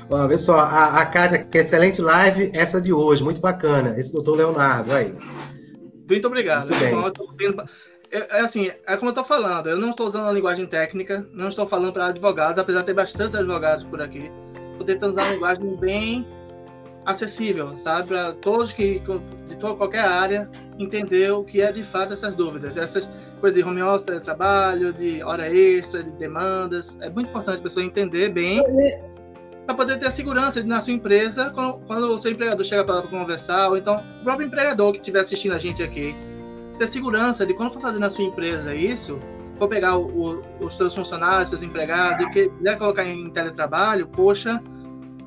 [0.10, 3.94] Ó, vê só, a, a Kátia, que excelente live, essa de hoje, muito bacana.
[3.98, 5.14] Esse doutor Leonardo, aí.
[6.10, 6.70] Muito obrigado.
[6.70, 7.56] Muito bem.
[8.10, 11.28] É, é, assim, é como eu estou falando, eu não estou usando a linguagem técnica,
[11.34, 14.32] não estou falando para advogados, apesar de ter bastante advogados por aqui.
[14.72, 16.26] Estou tentando usar uma linguagem bem
[17.08, 18.10] acessível, sabe?
[18.10, 19.02] Para todos que,
[19.48, 22.76] de toda, qualquer área, entender o que é de fato essas dúvidas.
[22.76, 26.98] Essas coisas de home office, de trabalho, de hora extra, de demandas.
[27.02, 28.62] É muito importante a pessoa entender bem
[29.66, 33.02] para poder ter a segurança na sua empresa quando, quando o seu empregador chega para
[33.04, 36.14] conversar, ou então o próprio empregador que estiver assistindo a gente aqui
[36.78, 39.20] ter segurança de quando for fazer na sua empresa isso,
[39.58, 44.62] for pegar o, o, os seus funcionários, seus empregados, e quiser colocar em teletrabalho, poxa,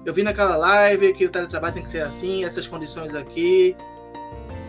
[0.04, 3.76] eu vi naquela live que o teletrabalho tem que ser assim, essas condições aqui.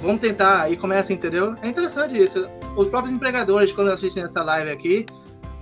[0.02, 1.56] Vamos tentar, e começa, entendeu?
[1.62, 2.48] É interessante isso.
[2.76, 5.06] Os próprios empregadores, quando assistem essa live aqui,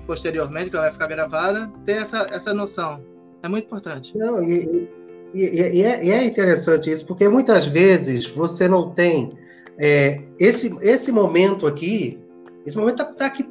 [0.07, 3.03] posteriormente, que ela vai ficar gravada, ter essa, essa noção.
[3.43, 4.17] É muito importante.
[4.17, 4.89] Não, e,
[5.33, 9.37] e, e, é, e é interessante isso, porque muitas vezes você não tem
[9.77, 12.19] é, esse, esse momento aqui,
[12.65, 13.45] esse momento está tá aqui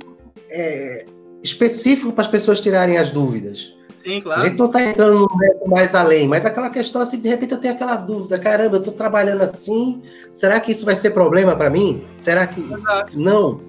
[0.51, 1.07] é,
[1.43, 3.75] específico para as pessoas tirarem as dúvidas.
[4.03, 4.43] Sim, claro.
[4.43, 5.27] A gente não está entrando
[5.61, 8.81] no mais além, mas aquela questão assim, de repente eu tenho aquela dúvida, caramba, eu
[8.81, 12.07] estou trabalhando assim, será que isso vai ser problema para mim?
[12.17, 13.19] Será que Exato.
[13.19, 13.61] não?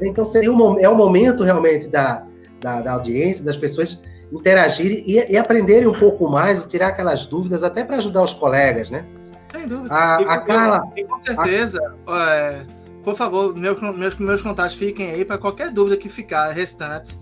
[0.00, 2.24] Então seria um, é o momento realmente da,
[2.60, 4.02] da, da audiência, das pessoas
[4.32, 8.34] interagirem e, e, aprenderem um pouco mais e tirar aquelas dúvidas até para ajudar os
[8.34, 9.06] colegas, né?
[9.46, 9.94] Sem dúvida.
[9.94, 10.82] A, a Carla.
[10.96, 12.34] E com certeza, a...
[12.34, 12.66] é,
[13.04, 17.20] por favor, meus, meus, meus contatos fiquem aí para qualquer dúvida que ficar restantes.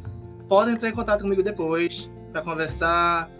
[0.49, 3.31] Podem entrar em contato comigo depois para conversar.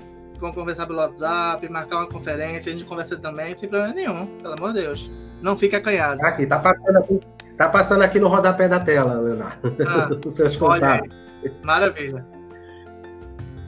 [0.41, 4.55] Vamos conversar pelo WhatsApp, marcar uma conferência, a gente conversa também, sem problema nenhum, pelo
[4.55, 5.11] amor de Deus.
[5.43, 6.19] Não fique acanhado.
[6.19, 7.21] Tá aqui, tá passando aqui,
[7.57, 9.77] tá passando aqui no rodapé da tela, Leonardo.
[9.87, 11.15] Ah, os seus contatos.
[11.63, 12.27] Maravilha.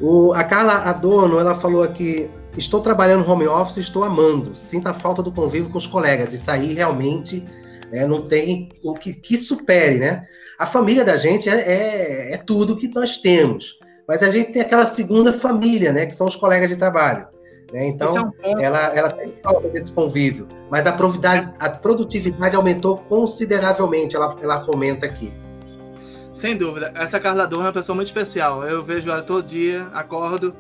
[0.01, 4.57] O, a Carla Adorno, ela falou aqui, Estou trabalhando home office, estou amando.
[4.57, 6.33] Sinto a falta do convívio com os colegas.
[6.33, 7.45] Isso aí realmente
[7.93, 10.27] é, não tem o que, que, supere, né?
[10.59, 13.79] A família da gente é, é, é, tudo que nós temos.
[14.07, 16.07] Mas a gente tem aquela segunda família, né?
[16.07, 17.27] Que são os colegas de trabalho.
[17.73, 17.89] Né?
[17.89, 20.47] Então, é um ela, ela sente falta desse convívio.
[20.71, 25.33] Mas a produtividade, a produtividade aumentou consideravelmente, ela, ela comenta aqui.
[26.33, 26.93] Sem dúvida.
[26.95, 28.63] Essa Carla Dor é uma pessoa muito especial.
[28.63, 30.55] Eu vejo ela todo dia, acordo,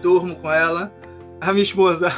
[0.00, 0.92] durmo com ela
[1.40, 2.08] a minha esposa.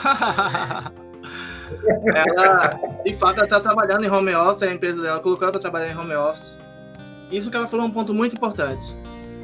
[2.14, 5.90] ela, de fato, está trabalhando em home office, a empresa dela colocou ela para trabalhar
[5.90, 6.58] em home office.
[7.30, 8.96] Isso que ela falou é um ponto muito importante.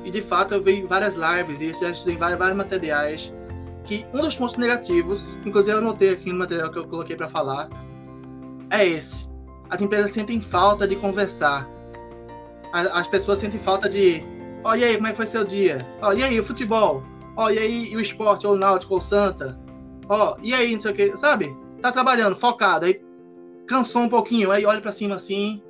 [0.04, 3.32] E, de fato, eu vi várias lives, e já estudei vários, vários materiais,
[3.84, 7.28] que um dos pontos negativos, inclusive eu anotei aqui no material que eu coloquei para
[7.28, 7.68] falar,
[8.70, 9.28] é esse.
[9.70, 11.68] As empresas sentem falta de conversar.
[12.72, 14.22] As pessoas sentem falta de.
[14.76, 15.86] E aí, como é que foi seu dia?
[16.16, 17.02] E aí, o futebol?
[17.50, 19.58] E aí, o esporte, ou o náutico, ou o Santa?
[20.08, 21.56] Ó, e aí, não sei o que, sabe?
[21.80, 23.00] Tá trabalhando, focado, aí
[23.66, 25.62] cansou um pouquinho, aí olha para cima assim,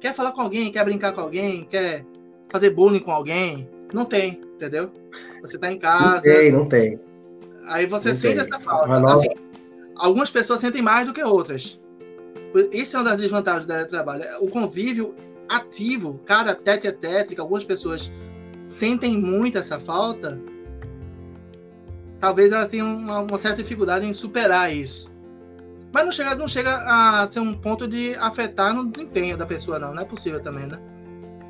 [0.00, 2.04] quer falar com alguém, quer brincar com alguém, quer
[2.52, 4.90] fazer bullying com alguém, não tem, entendeu?
[5.40, 6.16] Você tá em casa.
[6.16, 7.00] Não tem, não tem.
[7.66, 8.44] Aí você não sente tem.
[8.44, 9.12] essa falta.
[9.12, 9.28] Assim,
[9.96, 11.80] algumas pessoas sentem mais do que outras.
[12.70, 14.24] Isso é uma das desvantagens do trabalho.
[14.40, 15.14] O convívio
[15.48, 18.12] ativo, cara, tete a tete, que algumas pessoas
[18.66, 20.40] sentem muito essa falta,
[22.20, 25.10] talvez ela tenha uma, uma, certa dificuldade em superar isso.
[25.92, 29.78] Mas não chega, não chega a ser um ponto de afetar no desempenho da pessoa,
[29.78, 29.92] não.
[29.94, 30.80] Não é possível também, né?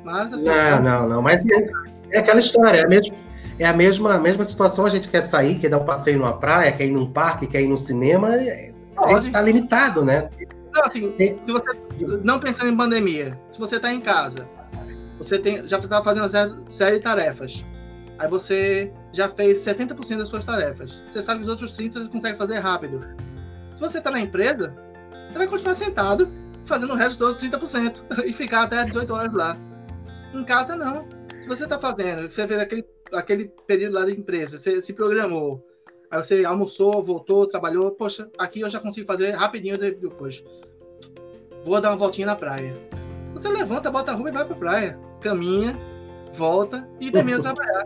[0.03, 0.45] Mas assim.
[0.45, 0.79] Não, é...
[0.79, 1.21] não, não.
[1.21, 1.69] Mas é,
[2.11, 3.15] é, aquela história, é a, mesma,
[3.59, 4.85] é a mesma, mesma situação.
[4.85, 7.61] A gente quer sair, quer dar um passeio numa praia, quer ir num parque, quer
[7.61, 8.29] ir num cinema.
[8.29, 10.29] A gente está limitado, né?
[10.73, 14.47] Não, assim, se você, não pensando em pandemia, se você está em casa,
[15.17, 17.63] você tem, já está fazendo uma série de tarefas.
[18.17, 21.03] Aí você já fez 70% das suas tarefas.
[21.11, 23.01] Você sabe que os outros 30% você consegue fazer rápido.
[23.75, 24.75] Se você está na empresa,
[25.29, 26.31] você vai continuar sentado,
[26.65, 29.57] fazendo o resto dos 30% e ficar até 18 horas lá.
[30.33, 31.07] Em casa, não.
[31.41, 35.65] Se você está fazendo, você fez aquele, aquele período lá da empresa, você se programou,
[36.09, 40.43] aí você almoçou, voltou, trabalhou, poxa, aqui eu já consigo fazer rapidinho depois.
[41.63, 42.73] Vou dar uma voltinha na praia.
[43.33, 44.99] Você levanta, bota a roupa e vai para a praia.
[45.21, 45.77] Caminha,
[46.33, 47.85] volta e termina de trabalhar.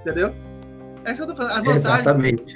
[0.00, 0.34] Entendeu?
[1.04, 1.52] É isso que eu tô falando.
[1.52, 2.54] As vantagens, Exatamente.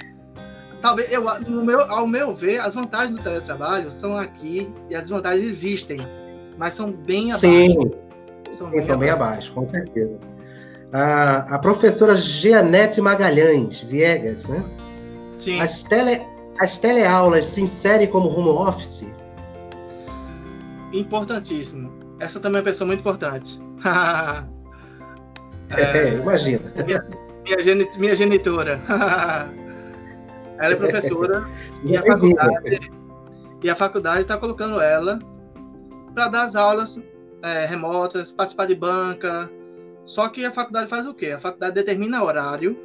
[0.81, 5.03] Talvez, eu, no meu, ao meu ver, as vantagens do teletrabalho são aqui e as
[5.03, 5.99] desvantagens existem,
[6.57, 7.91] mas são bem Sim.
[8.53, 8.99] São, bem, são abaixo.
[8.99, 10.17] bem abaixo, com certeza.
[10.93, 14.63] A, a professora Jeanette Magalhães, Viegas, né?
[15.37, 15.59] Sim.
[15.59, 16.21] As, tele,
[16.59, 19.07] as teleaulas se inserem como home office?
[20.93, 21.91] Importantíssimo.
[22.19, 23.59] Essa também é uma pessoa muito importante.
[25.69, 26.71] é, é, imagina.
[26.85, 27.05] Minha,
[27.45, 28.81] minha, minha genitora.
[30.59, 31.47] ela é professora
[31.83, 32.91] e a faculdade
[33.63, 35.19] e a faculdade está colocando ela
[36.13, 37.01] para dar as aulas
[37.43, 39.49] é, remotas, participar de banca.
[40.05, 41.27] Só que a faculdade faz o quê?
[41.27, 42.77] A faculdade determina horário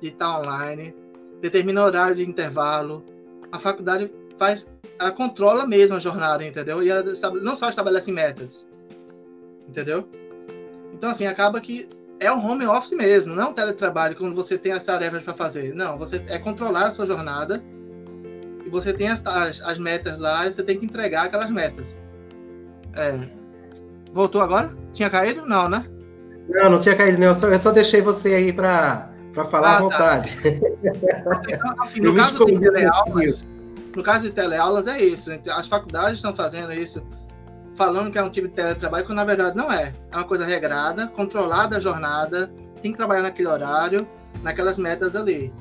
[0.00, 0.94] de estar online,
[1.40, 3.04] determina horário de intervalo.
[3.52, 4.66] A faculdade faz,
[4.98, 6.82] ela controla mesmo a jornada, entendeu?
[6.82, 7.04] E ela
[7.42, 8.68] não só estabelece metas,
[9.68, 10.08] entendeu?
[10.92, 11.88] Então assim acaba que
[12.20, 15.34] é um home office mesmo, não é um teletrabalho quando você tem as tarefas para
[15.34, 15.74] fazer.
[15.74, 17.62] Não, você é controlar a sua jornada
[18.64, 22.02] e você tem as, as, as metas lá e você tem que entregar aquelas metas.
[22.94, 23.43] É.
[24.14, 24.74] Voltou agora?
[24.92, 25.44] Tinha caído?
[25.44, 25.84] Não, né?
[26.48, 27.28] Não, não tinha caído, não.
[27.28, 29.10] Eu só, eu só deixei você aí para
[29.50, 29.82] falar ah, à tá.
[29.82, 30.38] vontade.
[31.48, 33.44] Então, assim, no, caso de teleaulas,
[33.96, 35.30] no caso de teleaulas, é isso.
[35.50, 37.02] As faculdades estão fazendo isso
[37.74, 39.92] falando que é um tipo de teletrabalho, quando na verdade não é.
[40.12, 44.06] É uma coisa regrada, controlada a jornada, tem que trabalhar naquele horário,
[44.42, 45.52] naquelas metas ali.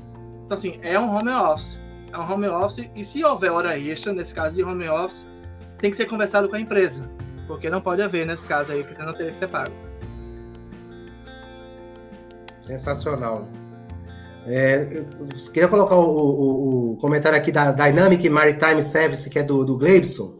[0.45, 1.82] Então, assim, é um home office.
[2.12, 5.28] É um home office, e se houver hora extra, nesse caso de home office,
[5.80, 7.10] tem que ser conversado com a empresa.
[7.48, 9.74] Porque não pode haver nesse caso aí, que você não teria que ser pago.
[12.60, 13.48] Sensacional.
[14.46, 15.04] É,
[15.54, 19.78] queria colocar o, o, o, comentário aqui da Dynamic Maritime Service, que é do, do
[19.78, 20.38] Gleibson.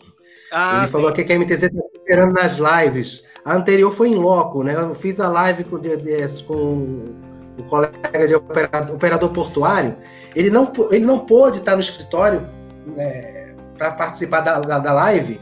[0.52, 0.92] Ah, Ele sim.
[0.92, 3.26] falou aqui que a MTZ está esperando nas lives.
[3.46, 4.76] A anterior foi em loco, né?
[4.76, 7.16] Eu fiz a live com, de, de, com
[7.58, 9.96] o colega de operador, operador, portuário.
[10.36, 12.48] Ele não, ele não pôde estar no escritório
[12.86, 15.40] né, para participar da, da, da live.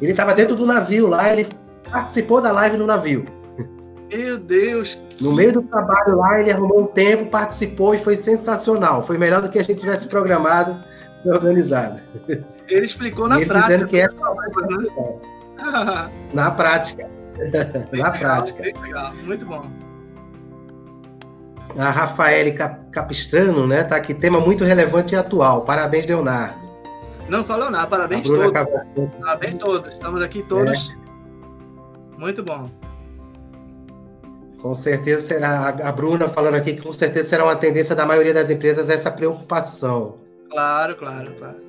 [0.00, 1.46] Ele estava dentro do navio lá, ele
[1.90, 3.24] participou da live no navio.
[4.12, 4.98] Meu Deus!
[5.20, 9.02] No meio do trabalho lá, ele arrumou um tempo, participou e foi sensacional.
[9.02, 10.82] Foi melhor do que a gente tivesse programado,
[11.26, 12.00] organizado.
[12.68, 13.60] Ele explicou na prática.
[13.60, 14.88] Dizendo que é né?
[16.32, 17.08] na prática.
[17.92, 18.62] na prática.
[18.62, 19.70] Legal, muito bom.
[21.76, 22.52] A Rafaele
[22.90, 23.84] Capistrano, né?
[23.84, 25.62] Tá aqui, tema muito relevante e atual.
[25.62, 26.67] Parabéns, Leonardo.
[27.28, 28.46] Não só Leonardo, parabéns todos.
[28.46, 29.10] Acabou...
[29.20, 29.94] Parabéns todos.
[29.94, 30.92] Estamos aqui todos.
[30.92, 32.18] É.
[32.18, 32.70] Muito bom.
[34.60, 35.68] Com certeza será.
[35.68, 39.10] A Bruna falando aqui que com certeza será uma tendência da maioria das empresas essa
[39.10, 40.16] preocupação.
[40.50, 41.68] Claro, claro, claro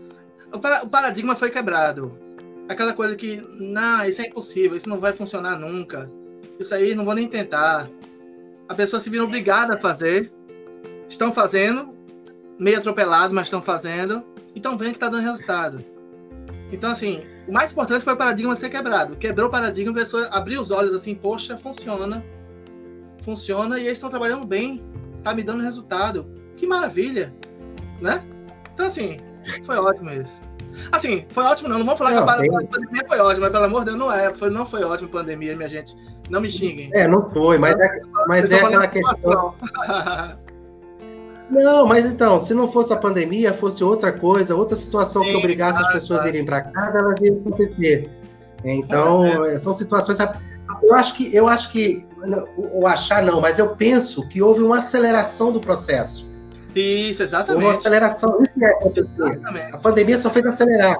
[0.53, 2.17] o, paradigma foi quebrado.
[2.67, 6.11] Aquela coisa que, não, isso é impossível, isso não vai funcionar nunca.
[6.59, 7.89] Isso aí não vou nem tentar.
[8.67, 10.31] A pessoa se viu obrigada a fazer.
[11.07, 11.95] Estão fazendo,
[12.59, 14.23] meio atropelado, mas estão fazendo.
[14.55, 15.83] E estão vendo que está dando resultado.
[16.71, 19.15] Então, assim, o mais importante foi o paradigma ser quebrado.
[19.15, 22.23] Quebrou o paradigma, a pessoa abriu os olhos assim, poxa, funciona.
[23.23, 24.83] Funciona e eles estão trabalhando bem.
[25.23, 26.29] Tá me dando resultado.
[26.55, 27.33] Que maravilha,
[27.99, 28.23] né?
[28.73, 29.17] Então, assim,
[29.63, 30.39] foi ótimo isso.
[30.91, 32.67] Assim, foi ótimo não, não vamos falar não, que a tem...
[32.67, 34.33] pandemia foi ótima, mas pelo amor de Deus, não é.
[34.33, 35.95] Foi, não foi ótimo a pandemia, minha gente.
[36.29, 36.91] Não me xinguem.
[36.93, 39.55] É, não foi, mas é, mas é aquela questão...
[41.49, 45.35] Não, mas então, se não fosse a pandemia, fosse outra coisa, outra situação Sim, que
[45.35, 48.09] obrigasse claro, as pessoas a irem para casa, elas iam acontecer.
[48.63, 50.17] Então, é, são situações.
[50.83, 52.05] Eu acho que, eu acho que,
[52.71, 56.29] ou achar não, mas eu penso que houve uma aceleração do processo.
[56.75, 57.63] Isso, exatamente.
[57.63, 58.41] Uma aceleração.
[58.43, 59.41] Isso que acontecer.
[59.73, 60.99] A pandemia só fez acelerar.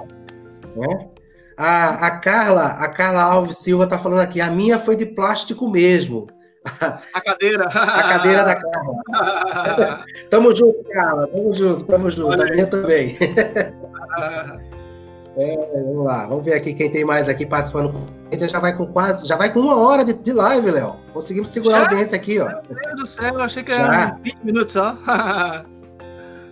[0.76, 1.08] Né?
[1.56, 5.68] A, a, Carla, a Carla Alves Silva está falando aqui, a minha foi de plástico
[5.70, 6.26] mesmo.
[6.64, 7.66] A cadeira.
[7.72, 10.04] a cadeira da Carla.
[10.30, 11.26] tamo junto, Carla.
[11.28, 12.28] Tamo junto, tamo junto.
[12.28, 13.16] Olha a minha também.
[15.36, 15.56] É,
[15.86, 17.94] vamos lá, vamos ver aqui quem tem mais aqui participando.
[18.32, 20.96] A gente já vai com quase, já vai com uma hora de, de live, Léo.
[21.12, 21.82] Conseguimos segurar já?
[21.82, 22.46] a audiência aqui, ó.
[22.46, 24.98] Meu Deus do céu, eu achei que era 20 minutos só.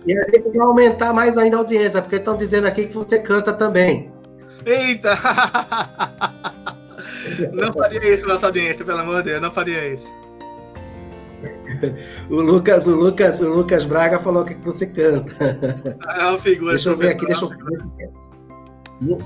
[0.07, 3.19] e a gente vai aumentar mais ainda a audiência, porque estão dizendo aqui que você
[3.19, 4.11] canta também.
[4.65, 5.17] Eita!
[7.53, 10.13] Não faria isso nossa audiência, pelo amor de Deus, não faria isso.
[12.29, 15.31] O Lucas, o Lucas, o Lucas Braga falou que você canta.
[16.19, 16.71] É uma figura.
[16.71, 18.09] Deixa eu ver aqui, deixa eu ver.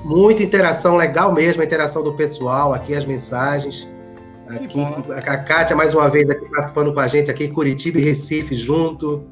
[0.04, 3.90] Muita interação, legal mesmo a interação do pessoal aqui, as mensagens.
[4.48, 4.80] Aqui,
[5.12, 9.26] a Kátia, mais uma vez, aqui participando com a gente, aqui Curitiba e Recife junto.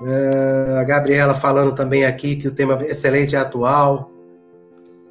[0.00, 4.09] Uh, a Gabriela falando também aqui que o tema é excelente e atual.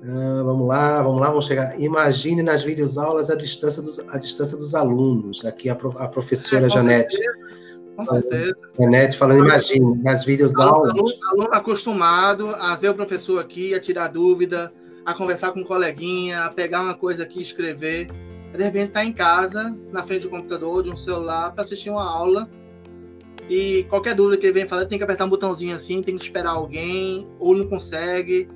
[0.01, 1.79] Uh, vamos lá, vamos lá, vamos chegar.
[1.79, 5.43] Imagine nas videoaulas a distância dos, a distância dos alunos.
[5.45, 7.15] Aqui a, a professora é, Janete.
[7.15, 7.49] Certeza
[7.99, 8.55] com certeza.
[8.73, 10.25] Internet falando, imagina, nas
[10.57, 10.91] aula.
[10.91, 14.71] Aluno, aluno acostumado a ver o professor aqui, a tirar dúvida,
[15.05, 18.07] a conversar com um coleguinha, a pegar uma coisa aqui e escrever.
[18.51, 22.09] de repente está em casa, na frente do computador, de um celular, para assistir uma
[22.09, 22.49] aula.
[23.49, 26.23] E qualquer dúvida que ele vem falar, tem que apertar um botãozinho assim, tem que
[26.23, 28.47] esperar alguém, ou não consegue.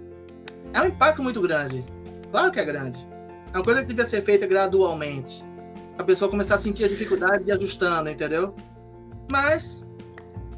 [0.73, 1.85] É um impacto muito grande.
[2.31, 3.07] Claro que é grande.
[3.53, 5.45] É uma coisa que devia ser feita gradualmente.
[5.97, 8.55] A pessoa começar a sentir a dificuldade de ajustando, entendeu?
[9.29, 9.85] Mas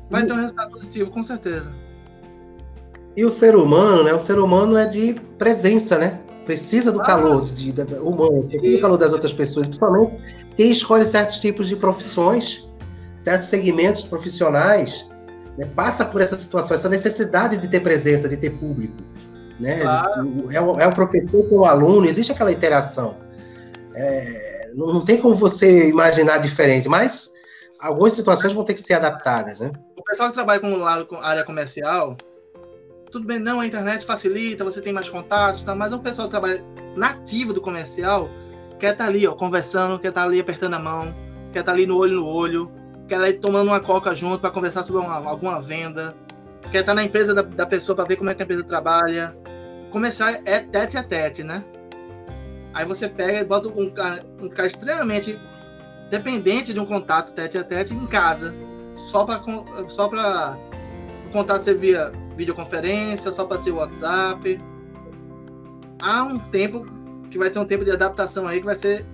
[0.09, 1.76] vai ter um resultado positivo, com certeza.
[3.18, 4.13] E o ser humano, né?
[4.13, 6.22] O ser humano é de presença, né?
[6.45, 11.05] Precisa do calor de, de, de, humano, do calor das outras pessoas, principalmente quem escolhe
[11.05, 12.70] certos tipos de profissões,
[13.18, 15.09] certos segmentos profissionais,
[15.57, 18.95] né, passa por essa situação, essa necessidade de ter presença, de ter público.
[19.60, 19.80] Né?
[19.82, 20.51] Claro.
[20.51, 23.18] É, o, é o professor com o aluno, existe aquela interação.
[23.95, 27.34] É, não, tem como você imaginar diferente, mas
[27.80, 29.60] algumas situações vão ter que ser adaptadas.
[29.60, 29.72] Né?
[29.97, 32.18] O pessoal que trabalha com área comercial,
[33.12, 35.74] tudo bem, não, a internet facilita, você tem mais contatos, tá?
[35.74, 36.64] mas o pessoal que trabalha
[36.97, 38.30] nativo do comercial
[38.80, 41.16] quer estar tá ali, ó, conversando, quer estar tá ali apertando a mão,
[41.53, 42.72] quer estar tá ali no olho no olho,
[43.08, 46.14] quer estar tomando uma coca junto para conversar sobre uma, alguma venda,
[46.72, 49.36] quer estar na empresa da, da pessoa para ver como é que a empresa trabalha.
[49.96, 51.64] Comercial é tete a tete, né?
[52.74, 55.39] Aí você pega e bota um cara, um cara extremamente
[56.12, 58.54] dependente de um contato tete a tete em casa,
[58.98, 59.41] só para
[59.88, 64.60] só o contato ser via videoconferência, só para ser WhatsApp.
[66.02, 66.86] Há um tempo
[67.32, 69.06] que vai ter um tempo de adaptação aí que vai ser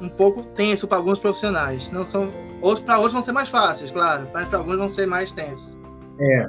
[0.00, 1.90] um pouco tenso para alguns profissionais.
[1.90, 2.30] Não são
[2.62, 5.76] outros para outros vão ser mais fáceis, claro, mas para alguns vão ser mais tensos.
[6.20, 6.48] É.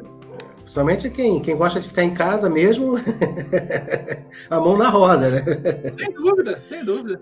[0.69, 2.93] Somente quem, quem gosta de ficar em casa mesmo,
[4.51, 5.43] a mão na roda, né?
[5.97, 7.19] Sem dúvida, sem dúvida.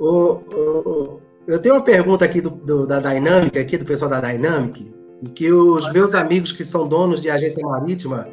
[0.00, 4.20] O, o, eu tenho uma pergunta aqui do, do, da Dynamic, aqui do pessoal da
[4.20, 4.92] Dynamic,
[5.22, 8.26] e que os meus amigos que são donos de agência marítima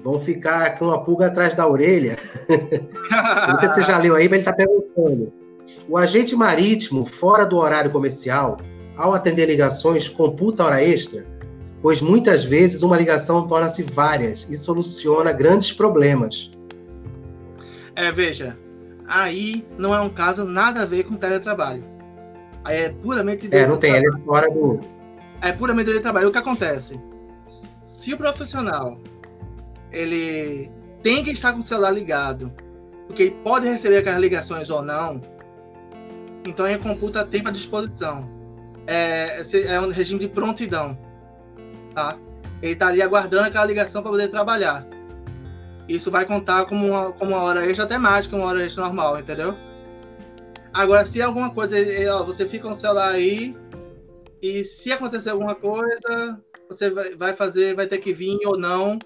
[0.00, 2.16] vão ficar com uma pulga atrás da orelha.
[3.48, 5.32] Não sei se você já leu aí, mas ele está perguntando.
[5.88, 8.58] O agente marítimo, fora do horário comercial,
[8.96, 11.26] ao atender ligações, computa hora extra?
[11.80, 16.50] Pois muitas vezes uma ligação torna-se várias e soluciona grandes problemas.
[17.94, 18.58] É, veja,
[19.06, 21.84] aí não é um caso nada a ver com teletrabalho.
[22.64, 23.48] Aí é puramente.
[23.50, 24.80] É, não tem, ele é fora do
[25.40, 26.28] é puramente de trabalho.
[26.28, 27.00] O que acontece?
[27.84, 28.98] Se o profissional
[29.92, 30.70] ele
[31.02, 32.52] tem que estar com o celular ligado,
[33.06, 35.22] porque ele pode receber aquelas ligações ou não,
[36.44, 38.28] então ele computa tempo à disposição.
[38.86, 40.98] É, é um regime de prontidão.
[41.98, 42.16] Tá?
[42.62, 44.86] Ele está ali aguardando aquela ligação para poder trabalhar.
[45.88, 48.84] Isso vai contar como uma, como uma hora extra até mais que uma hora extra
[48.84, 49.56] normal, entendeu?
[50.72, 51.74] Agora, se alguma coisa,
[52.12, 53.56] ó, você fica com o celular aí,
[54.40, 58.96] e se acontecer alguma coisa, você vai fazer, vai ter que vir ou não.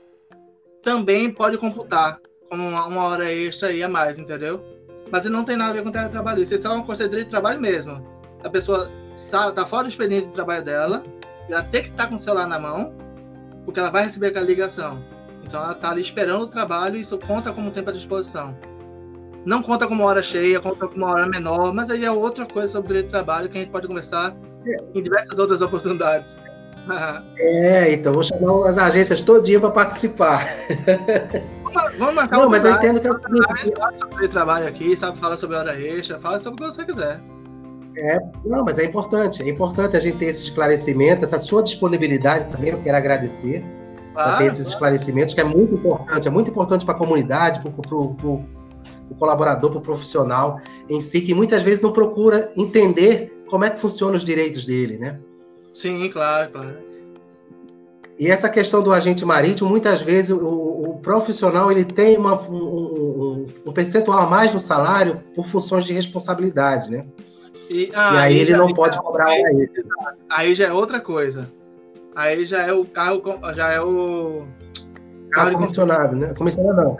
[0.82, 2.20] Também pode computar
[2.50, 4.62] como uma, uma hora extra aí a mais, entendeu?
[5.10, 6.42] Mas não tem nada a ver com teletrabalho.
[6.42, 8.06] Isso é só uma coisa de trabalho mesmo.
[8.44, 11.02] A pessoa está fora do expediente de trabalho dela,
[11.48, 12.92] ela tem que estar com o celular na mão,
[13.64, 15.02] porque ela vai receber aquela ligação.
[15.44, 18.56] Então ela está ali esperando o trabalho e isso conta como tempo à disposição.
[19.44, 22.88] Não conta como hora cheia, conta como hora menor, mas aí é outra coisa sobre
[22.88, 24.34] direito de trabalho que a gente pode conversar
[24.94, 26.36] em diversas outras oportunidades.
[27.38, 30.46] é, então vou chamar as agências todinha para participar.
[31.72, 33.76] Vamos, vamos marcar Não, mas eu entendo que é o seguinte.
[33.76, 35.18] Fala sobre trabalho aqui, sabe?
[35.18, 37.20] Fala sobre hora extra, fala sobre o que você quiser.
[37.96, 42.46] É, não, mas é importante, é importante a gente ter esse esclarecimento, essa sua disponibilidade
[42.46, 43.62] também, eu quero agradecer
[44.12, 44.70] claro, ter esses claro.
[44.70, 48.46] esclarecimentos, que é muito importante, é muito importante para a comunidade, para o
[49.18, 53.80] colaborador, para o profissional em si, que muitas vezes não procura entender como é que
[53.80, 55.18] funcionam os direitos dele, né?
[55.74, 56.92] Sim, claro, claro.
[58.18, 62.54] E essa questão do agente marítimo, muitas vezes o, o profissional ele tem uma, um,
[62.54, 67.06] um, um, percentual a mais no salário por funções de responsabilidade, né?
[67.72, 69.68] E, ah, e aí, aí, ele não pode cobrar aí, aí.
[70.28, 71.50] aí já é outra coisa.
[72.14, 73.22] Aí já é o carro,
[73.54, 74.46] já é o
[75.30, 76.34] carro comissionado, né?
[76.34, 76.96] Comissionado não.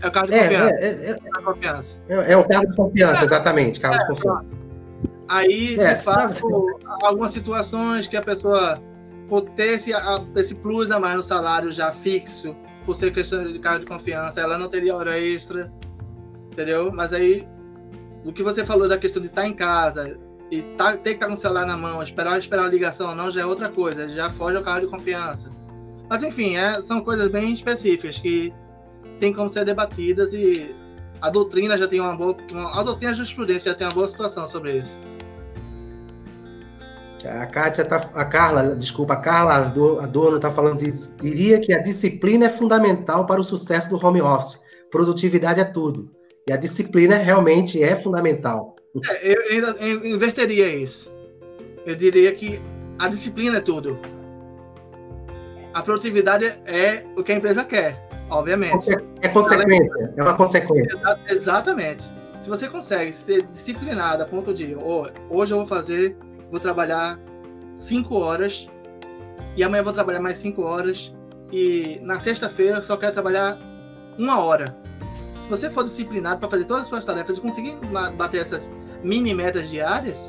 [0.00, 0.74] É o carro de é, confiança.
[0.74, 4.44] É, é, é, é, é, o carro de confiança, exatamente, carro de confiança.
[5.28, 8.80] Aí, é, de fato, algumas situações que a pessoa,
[9.28, 9.90] por ter esse,
[10.36, 12.56] esse plus a mais no salário já fixo,
[12.86, 15.70] por ser questão de cargo de confiança, ela não teria hora extra,
[16.50, 16.90] entendeu?
[16.92, 17.46] Mas aí,
[18.24, 20.18] o que você falou da questão de estar em casa
[20.50, 23.14] e tá, ter que estar com o celular na mão, esperar, esperar a ligação ou
[23.14, 25.52] não, já é outra coisa, já foge ao cargo de confiança.
[26.08, 28.52] Mas, enfim, é, são coisas bem específicas que
[29.20, 30.74] tem como ser debatidas e
[31.20, 32.36] a doutrina já tem uma boa.
[32.52, 34.98] Uma, a doutrina a jurisprudência já tem uma boa situação sobre isso.
[37.26, 39.72] A Kátia tá, a Carla, desculpa, a Carla,
[40.02, 41.14] a dona está falando disso.
[41.22, 44.60] Diria que a disciplina é fundamental para o sucesso do home office.
[44.90, 46.10] Produtividade é tudo.
[46.46, 48.76] E a disciplina realmente é fundamental.
[49.08, 51.10] É, eu ainda inverteria isso.
[51.86, 52.60] Eu diria que
[52.98, 53.98] a disciplina é tudo.
[55.72, 58.90] A produtividade é o que a empresa quer, obviamente.
[59.22, 61.00] É consequência, é uma consequência.
[61.28, 62.14] Exatamente.
[62.40, 66.16] Se você consegue ser disciplinado a ponto de oh, hoje eu vou fazer,
[66.50, 67.18] vou trabalhar
[67.74, 68.68] cinco horas
[69.56, 71.12] e amanhã vou trabalhar mais cinco horas
[71.50, 73.58] e na sexta-feira eu só quero trabalhar
[74.18, 74.76] uma hora.
[75.44, 77.76] Se você for disciplinado para fazer todas as suas tarefas e conseguir
[78.16, 78.70] bater essas
[79.02, 80.28] mini metas diárias,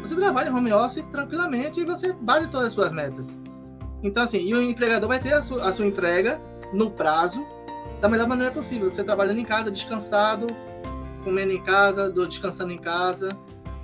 [0.00, 3.40] você trabalha em home office tranquilamente e você bate todas as suas metas.
[4.00, 6.40] Então, assim, e o empregador vai ter a sua, a sua entrega
[6.72, 7.44] no prazo
[8.00, 8.88] da melhor maneira possível.
[8.88, 10.46] Você trabalhando em casa, descansado,
[11.24, 13.36] comendo em casa, descansando em casa,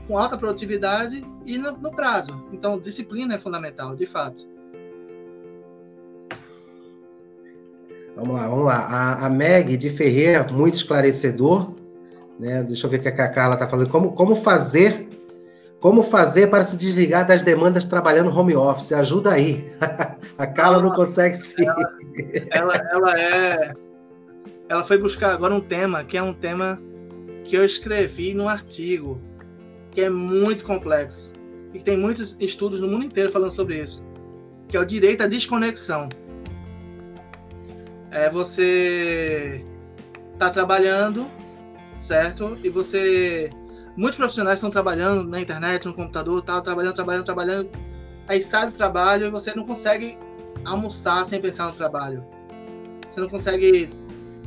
[0.07, 2.47] com alta produtividade e no, no prazo.
[2.53, 4.54] Então, disciplina é fundamental, de fato.
[8.17, 8.77] Vamos lá, vamos lá.
[8.77, 11.73] A, a Meg de Ferreira, muito esclarecedor.
[12.39, 12.63] Né?
[12.63, 13.89] Deixa eu ver o que a Carla está falando.
[13.89, 15.09] Como, como fazer
[15.85, 18.91] como fazer para se desligar das demandas trabalhando home office?
[18.91, 19.63] Ajuda aí.
[20.39, 21.63] a Carla não consegue se.
[21.63, 21.93] Ela,
[22.51, 23.73] ela, ela, é.
[24.71, 26.81] Ela foi buscar agora um tema que é um tema
[27.45, 29.21] que eu escrevi no artigo,
[29.91, 31.35] que é muito complexo
[31.75, 34.03] e tem muitos estudos no mundo inteiro falando sobre isso,
[34.69, 36.09] que é o direito à desconexão.
[38.15, 39.65] É você
[40.39, 41.27] tá trabalhando,
[41.99, 42.57] certo?
[42.63, 43.51] E você
[43.97, 47.71] muitos profissionais estão trabalhando na internet, no computador, tá trabalhando, trabalhando, trabalhando.
[48.29, 50.17] Aí sai do trabalho e você não consegue
[50.65, 52.25] almoçar sem pensar no trabalho.
[53.11, 53.91] Você não consegue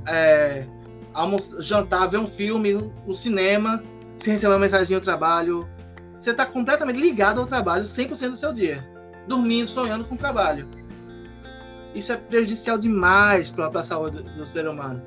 [0.08, 0.66] é,
[1.14, 3.84] almoçar, jantar, ver um filme no cinema
[4.18, 5.68] sem receber uma mensagem do trabalho.
[6.18, 8.90] Você está completamente ligado ao trabalho 100% do seu dia.
[9.28, 10.77] Dormindo, sonhando com o trabalho.
[11.98, 15.04] Isso é prejudicial demais para a saúde do ser humano.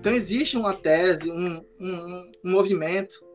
[0.00, 3.26] Então existe uma tese, um, um, um movimento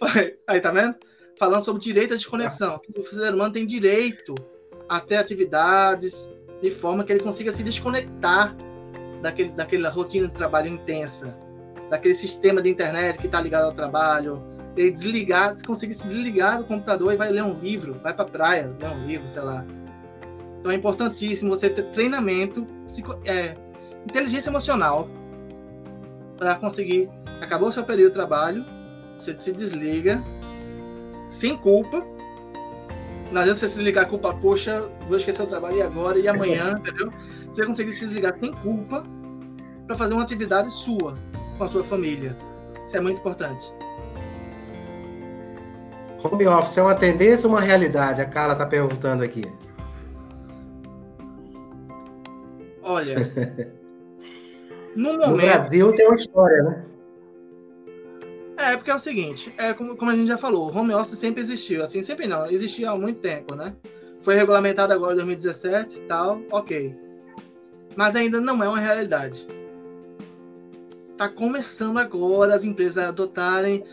[0.46, 0.96] Aí, tá vendo?
[1.38, 2.78] Falando sobre direito à desconexão.
[2.78, 4.34] Que o ser humano tem direito
[4.88, 6.30] a ter atividades
[6.60, 8.54] de forma que ele consiga se desconectar
[9.22, 11.36] daquele, daquela rotina de trabalho intensa,
[11.88, 14.42] daquele sistema de internet que está ligado ao trabalho,
[14.76, 18.24] ele desligar, se conseguir se desligar do computador e vai ler um livro, vai para
[18.24, 19.64] praia, ler um livro, sei lá.
[20.60, 22.66] Então é importantíssimo você ter treinamento,
[23.24, 23.56] é,
[24.04, 25.08] inteligência emocional
[26.36, 27.08] para conseguir.
[27.40, 28.64] Acabou o seu período de trabalho,
[29.16, 30.22] você se desliga
[31.28, 32.04] sem culpa.
[33.32, 36.74] Não adianta você se ligar culpa, poxa, vou esquecer o trabalho e agora e amanhã,
[36.80, 37.10] entendeu?
[37.48, 39.04] Você conseguir se desligar sem culpa
[39.86, 41.16] para fazer uma atividade sua,
[41.56, 42.36] com a sua família.
[42.84, 43.72] Isso é muito importante.
[46.22, 48.20] Home office é uma tendência ou uma realidade?
[48.20, 49.44] A Carla está perguntando aqui.
[52.90, 53.14] Olha,
[54.96, 55.30] no momento.
[55.30, 56.84] No Brasil tem uma história, né?
[58.56, 61.16] É, porque é o seguinte, é como, como a gente já falou, o home office
[61.16, 63.76] sempre existiu, assim, sempre não, existia há muito tempo, né?
[64.20, 66.94] Foi regulamentado agora em 2017 e tal, ok.
[67.96, 69.46] Mas ainda não é uma realidade.
[71.16, 73.84] Tá começando agora as empresas a adotarem,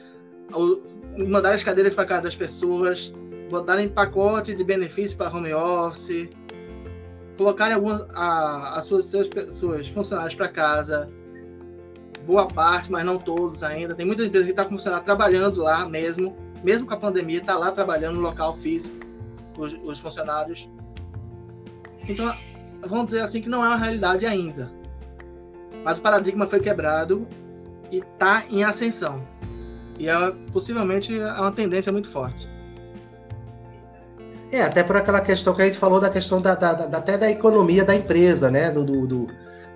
[1.18, 3.14] mandar as cadeiras para casa das pessoas,
[3.50, 6.30] botarem pacote de benefícios para home office,
[7.38, 11.08] colocarem algumas, a, suas, seus, suas funcionários para casa,
[12.26, 13.96] boa parte, mas não todos ainda.
[13.96, 17.58] Tem muitas empresas que estão tá funcionando, trabalhando lá mesmo, mesmo com a pandemia, está
[17.58, 18.98] lá trabalhando no local físico,
[19.58, 20.70] os, os, funcionários.
[22.08, 22.34] Então,
[22.88, 24.72] vamos dizer assim que não é uma realidade ainda.
[25.84, 27.28] Mas o paradigma foi quebrado
[27.92, 29.26] e está em ascensão.
[30.00, 32.50] E é, possivelmente é uma tendência muito forte.
[34.52, 37.18] É, até por aquela questão que a gente falou da questão da, da, da até
[37.18, 38.72] da economia da empresa, né?
[38.72, 39.28] do, do, do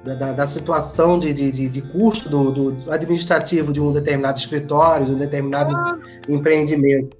[0.03, 5.11] da, da, situação de, de, de custo do, do, administrativo de um determinado escritório, de
[5.11, 5.99] um determinado ah.
[6.27, 7.15] empreendimento.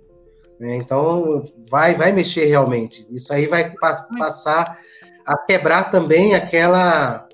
[0.60, 0.78] Né?
[0.78, 3.06] Então, vai, vai mexer realmente.
[3.12, 4.80] Isso aí vai pa passar
[5.26, 7.28] a quebrar também aquela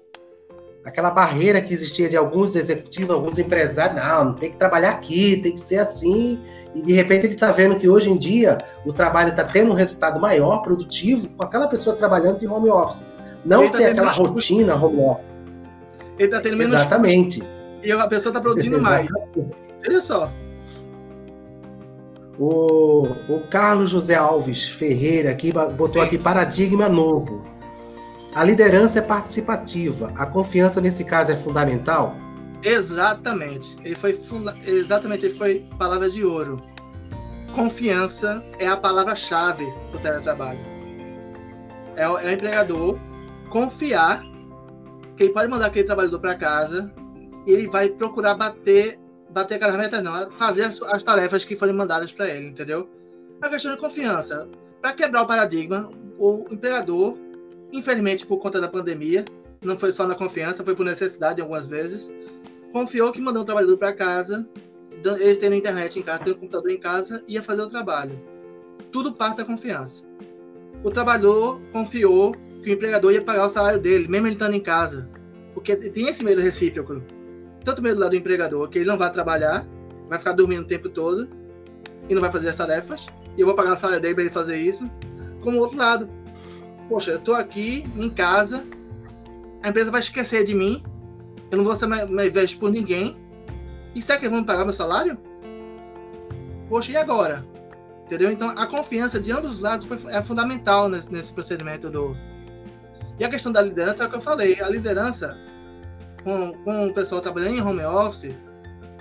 [0.84, 4.02] aquela barreira que existia de alguns executivos, alguns empresários.
[4.02, 6.42] Não, não tem que trabalhar aqui, tem que ser assim.
[6.78, 9.76] E de repente ele está vendo que hoje em dia o trabalho está tendo um
[9.76, 13.04] resultado maior, produtivo, com aquela pessoa trabalhando de home office.
[13.46, 15.38] Não ele tá ser tá aquela rotina home office
[16.18, 17.40] ele está tendo menos Exatamente.
[17.40, 19.08] Custo, e a pessoa está produzindo mais.
[19.88, 20.32] Olha só.
[22.40, 26.08] O, o Carlos José Alves Ferreira aqui botou Sim.
[26.08, 27.44] aqui paradigma novo.
[28.36, 30.12] A liderança é participativa.
[30.18, 32.16] A confiança nesse caso é fundamental?
[32.64, 33.78] Exatamente.
[33.84, 34.58] Ele foi funda...
[34.66, 36.62] exatamente, ele foi palavra de ouro.
[37.54, 40.60] Confiança é a palavra-chave do teletrabalho.
[41.96, 43.00] É o, é o empregador
[43.50, 44.24] confiar
[45.16, 46.94] que ele pode mandar aquele trabalhador para casa
[47.46, 51.76] e ele vai procurar bater bater aquelas metas, não, fazer as, as tarefas que forem
[51.76, 52.90] mandadas para ele, entendeu?
[53.42, 54.48] A questão de confiança.
[54.82, 57.18] Para quebrar o paradigma, o empregador,
[57.72, 59.26] infelizmente por conta da pandemia,
[59.62, 62.12] não foi só na confiança, foi por necessidade algumas vezes,
[62.72, 64.48] confiou que mandou um trabalhador para casa,
[65.20, 68.20] ele tendo internet em casa, tendo computador em casa, ia fazer o trabalho.
[68.92, 70.06] Tudo parte da confiança.
[70.84, 72.34] O trabalhador confiou
[72.64, 75.10] que o empregador ia pagar o salário dele, mesmo ele estando em casa.
[75.54, 77.02] Porque tem esse medo recíproco.
[77.64, 79.68] Tanto medo lá do empregador, que ele não vai trabalhar,
[80.08, 81.28] vai ficar dormindo o tempo todo
[82.10, 84.32] e não vai fazer as tarefas, e eu vou pagar o salário dele para ele
[84.32, 84.90] fazer isso.
[85.42, 86.10] Como o outro lado,
[86.88, 88.66] poxa, eu estou aqui em casa,
[89.62, 90.82] a empresa vai esquecer de mim,
[91.52, 93.18] eu não vou ser mais, mais visto por ninguém,
[93.96, 95.18] e será que eles vão pagar meu salário?
[96.70, 97.46] Poxa, e agora?
[98.06, 98.32] Entendeu?
[98.32, 102.16] Então, a confiança de ambos os lados foi, é fundamental nesse, nesse procedimento do.
[103.20, 104.62] E a questão da liderança é o que eu falei.
[104.62, 105.38] A liderança,
[106.24, 108.36] com, com o pessoal trabalhando em home office,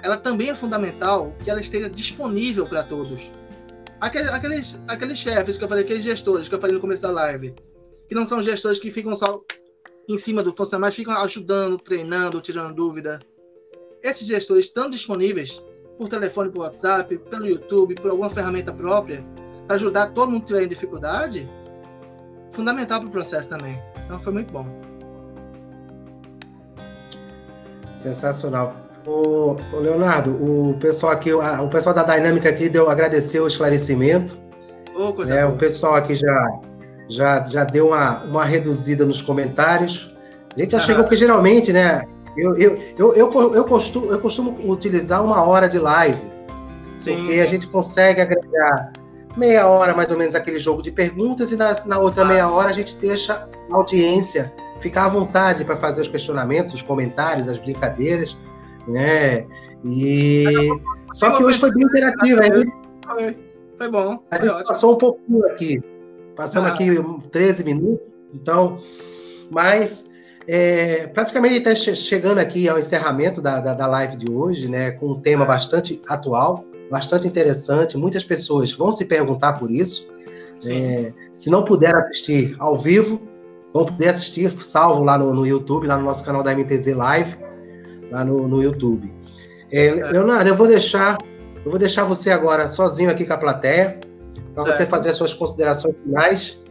[0.02, 3.30] ela também é fundamental que ela esteja disponível para todos.
[4.00, 7.10] Aqueles, aqueles, aqueles chefes que eu falei, aqueles gestores que eu falei no começo da
[7.10, 7.54] live,
[8.08, 9.40] que não são gestores que ficam só
[10.08, 13.20] em cima do funcionário, mas ficam ajudando, treinando, tirando dúvida.
[14.02, 15.62] Esses gestores estão disponíveis
[15.98, 19.24] por telefone, por WhatsApp, pelo YouTube, por alguma ferramenta própria,
[19.66, 21.48] para ajudar todo mundo que tiver em dificuldade,
[22.52, 23.80] fundamental para o processo também.
[24.04, 24.66] Então foi muito bom.
[27.92, 28.76] Sensacional.
[29.06, 33.46] O, o Leonardo, o pessoal aqui, a, o pessoal da Dinâmica aqui deu agradeceu o
[33.46, 34.36] esclarecimento.
[34.94, 36.60] Oh, é, o pessoal aqui já,
[37.08, 40.14] já, já deu uma, uma reduzida nos comentários.
[40.54, 42.04] A gente já chegou, porque geralmente, né?
[42.36, 46.22] Eu, eu, eu, eu, eu, costumo, eu costumo utilizar uma hora de live.
[46.98, 48.92] Sim, porque a gente consegue agregar
[49.36, 52.26] meia hora, mais ou menos, aquele jogo de perguntas, e na, na outra ah.
[52.26, 56.82] meia hora a gente deixa a audiência ficar à vontade para fazer os questionamentos, os
[56.82, 58.36] comentários, as brincadeiras,
[58.88, 59.46] né?
[59.84, 60.44] E
[61.12, 62.66] só que hoje foi bem interativo, aí.
[63.06, 63.38] Foi,
[63.78, 64.18] foi bom.
[64.18, 64.66] Foi a gente ótimo.
[64.66, 65.82] passou um pouquinho aqui,
[66.36, 66.74] passamos ah.
[66.74, 66.90] aqui
[67.30, 68.78] 13 minutos, então,
[69.50, 70.10] mas
[70.46, 75.12] é, praticamente está chegando aqui ao encerramento da, da, da, live de hoje, né, com
[75.12, 77.96] um tema bastante atual, bastante interessante.
[77.96, 80.06] Muitas pessoas vão se perguntar por isso.
[80.64, 83.20] É, se não puder assistir ao vivo,
[83.72, 87.36] vão poder assistir salvo lá no, no, YouTube, lá no nosso canal da MTZ Live,
[88.10, 89.12] lá no, no YouTube.
[89.70, 91.18] É, é, Leonardo, eu vou deixar,
[91.64, 93.98] eu vou deixar você agora sozinho aqui com a plateia,
[94.56, 96.62] para você fazer as suas considerações finais,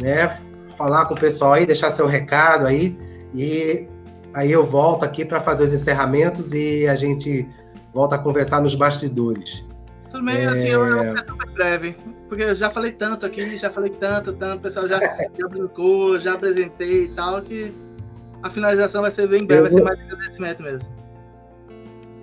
[0.00, 0.28] né?
[0.76, 2.98] Falar com o pessoal aí, deixar seu recado aí.
[3.34, 3.86] E
[4.34, 7.46] aí eu volto aqui para fazer os encerramentos e a gente
[7.92, 9.64] volta a conversar nos bastidores.
[10.10, 10.46] Tudo bem, é...
[10.46, 11.96] assim, eu, eu super breve,
[12.28, 16.18] porque eu já falei tanto aqui, já falei tanto, tanto, o pessoal já, já brincou,
[16.18, 17.74] já apresentei e tal, que
[18.42, 20.94] a finalização vai ser bem breve, vai ser mais agradecimento mesmo.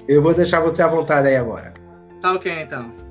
[0.08, 1.74] Eu vou deixar você à vontade aí agora.
[2.22, 3.03] Tá ok, então.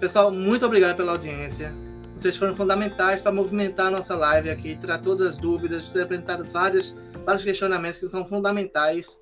[0.00, 1.74] Pessoal, muito obrigado pela audiência.
[2.14, 6.44] Vocês foram fundamentais para movimentar a nossa live aqui, tirar todas as dúvidas, ser apresentado
[6.44, 6.94] vários,
[7.24, 9.20] vários questionamentos que são fundamentais.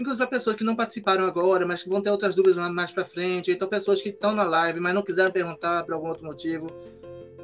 [0.00, 3.04] Inclusive para pessoas que não participaram agora, mas que vão ter outras dúvidas mais para
[3.04, 3.50] frente.
[3.50, 6.68] Então, pessoas que estão na live, mas não quiseram perguntar por algum outro motivo.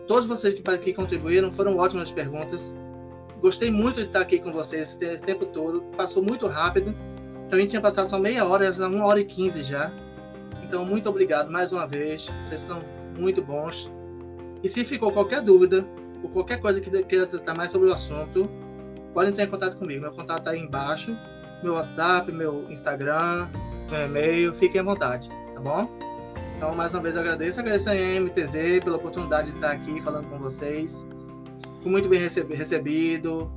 [0.07, 2.75] Todos vocês que, que contribuíram foram ótimas perguntas.
[3.41, 5.83] Gostei muito de estar aqui com vocês esse tempo todo.
[5.97, 6.95] Passou muito rápido.
[7.49, 9.93] Para mim tinha passado só meia hora, já uma hora e quinze já.
[10.75, 12.27] Então, muito obrigado mais uma vez.
[12.43, 12.83] Vocês são
[13.17, 13.89] muito bons.
[14.61, 15.87] E se ficou qualquer dúvida
[16.21, 18.51] ou qualquer coisa que queira tratar mais sobre o assunto,
[19.15, 20.01] pode entrar em contato comigo.
[20.01, 21.17] Meu contato está aí embaixo,
[21.63, 23.49] meu WhatsApp, meu Instagram,
[23.89, 25.89] meu e-mail, fiquem à vontade, tá bom?
[26.57, 30.41] Então, mais uma vez agradeço, agradeço a MTZ pela oportunidade de estar aqui falando com
[30.41, 31.07] vocês.
[31.85, 33.49] Fui muito bem recebido,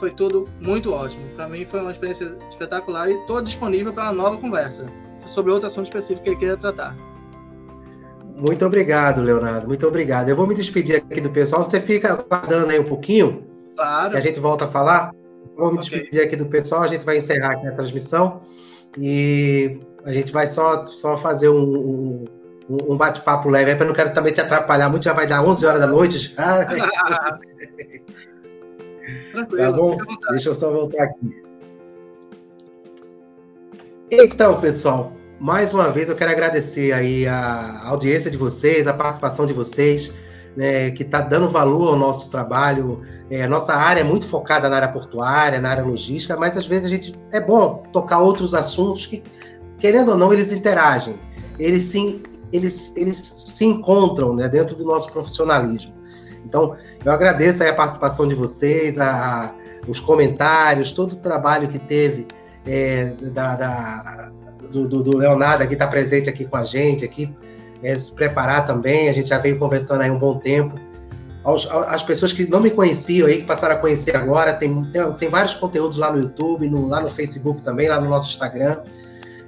[0.00, 1.24] foi tudo muito ótimo.
[1.36, 4.90] Para mim foi uma experiência espetacular e estou disponível para uma nova conversa
[5.28, 6.96] sobre outro assunto específico que ele queira tratar.
[8.36, 9.66] Muito obrigado, Leonardo.
[9.66, 10.28] Muito obrigado.
[10.28, 11.64] Eu vou me despedir aqui do pessoal.
[11.64, 13.44] Você fica aguardando aí um pouquinho?
[13.74, 14.12] Claro.
[14.12, 15.12] Que a gente volta a falar.
[15.56, 15.98] Eu vou me okay.
[15.98, 16.82] despedir aqui do pessoal.
[16.82, 18.42] A gente vai encerrar aqui a transmissão.
[18.96, 22.24] E a gente vai só, só fazer um,
[22.70, 23.72] um, um bate-papo leve.
[23.72, 25.04] Eu não quero também te atrapalhar muito.
[25.04, 26.18] Já vai dar 11 horas da noite.
[26.18, 26.64] Já.
[29.32, 29.64] Tranquilo.
[29.64, 29.96] Tá bom?
[30.30, 31.47] Deixa eu só voltar aqui.
[34.10, 39.44] Então, pessoal, mais uma vez eu quero agradecer aí a audiência de vocês, a participação
[39.44, 40.14] de vocês,
[40.56, 43.02] né, que está dando valor ao nosso trabalho.
[43.30, 46.86] É, nossa área é muito focada na área portuária, na área logística, mas às vezes
[46.86, 49.22] a gente é bom tocar outros assuntos que,
[49.78, 51.14] querendo ou não, eles interagem,
[51.58, 55.92] eles se, eles, eles se encontram né, dentro do nosso profissionalismo.
[56.46, 56.74] Então,
[57.04, 59.10] eu agradeço a participação de vocês, a,
[59.44, 59.54] a,
[59.86, 62.26] os comentários, todo o trabalho que teve
[62.66, 64.32] é, da, da
[64.70, 67.32] do, do, do Leonardo aqui estar tá presente aqui com a gente, aqui,
[67.82, 69.08] é, se preparar também.
[69.08, 70.78] A gente já veio conversando aí um bom tempo.
[71.44, 75.12] Aos, as pessoas que não me conheciam aí, que passaram a conhecer agora, tem, tem,
[75.14, 78.82] tem vários conteúdos lá no YouTube, no, lá no Facebook também, lá no nosso Instagram.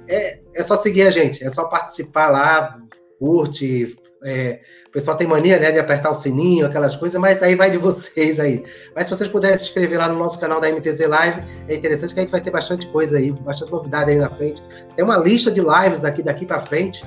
[0.07, 2.79] É, é só seguir a gente, é só participar lá,
[3.19, 7.55] curte, é, o pessoal tem mania né, de apertar o sininho, aquelas coisas, mas aí
[7.55, 8.63] vai de vocês aí.
[8.95, 12.13] Mas se vocês puderem se inscrever lá no nosso canal da MTZ Live, é interessante
[12.13, 14.63] que a gente vai ter bastante coisa aí, bastante novidade aí na frente.
[14.95, 17.03] Tem uma lista de lives aqui daqui para frente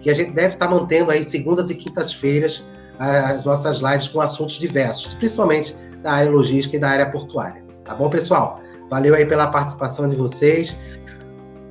[0.00, 2.64] que a gente deve estar tá mantendo aí segundas e quintas-feiras
[2.98, 7.64] as nossas lives com assuntos diversos, principalmente da área logística e da área portuária.
[7.82, 8.60] Tá bom, pessoal?
[8.90, 10.76] Valeu aí pela participação de vocês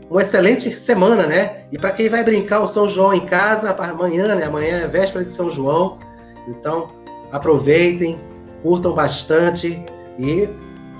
[0.09, 1.63] uma excelente semana, né?
[1.71, 4.45] E para quem vai brincar o São João em casa, amanhã, né?
[4.45, 5.99] Amanhã é véspera de São João.
[6.47, 6.89] Então,
[7.31, 8.19] aproveitem,
[8.63, 9.83] curtam bastante
[10.17, 10.49] e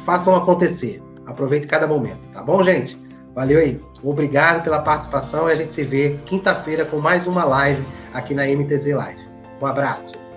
[0.05, 1.01] façam acontecer.
[1.25, 2.97] Aproveite cada momento, tá bom, gente?
[3.35, 3.81] Valeu aí.
[4.03, 8.45] Obrigado pela participação e a gente se vê quinta-feira com mais uma live aqui na
[8.45, 9.21] MTZ Live.
[9.61, 10.28] Um abraço.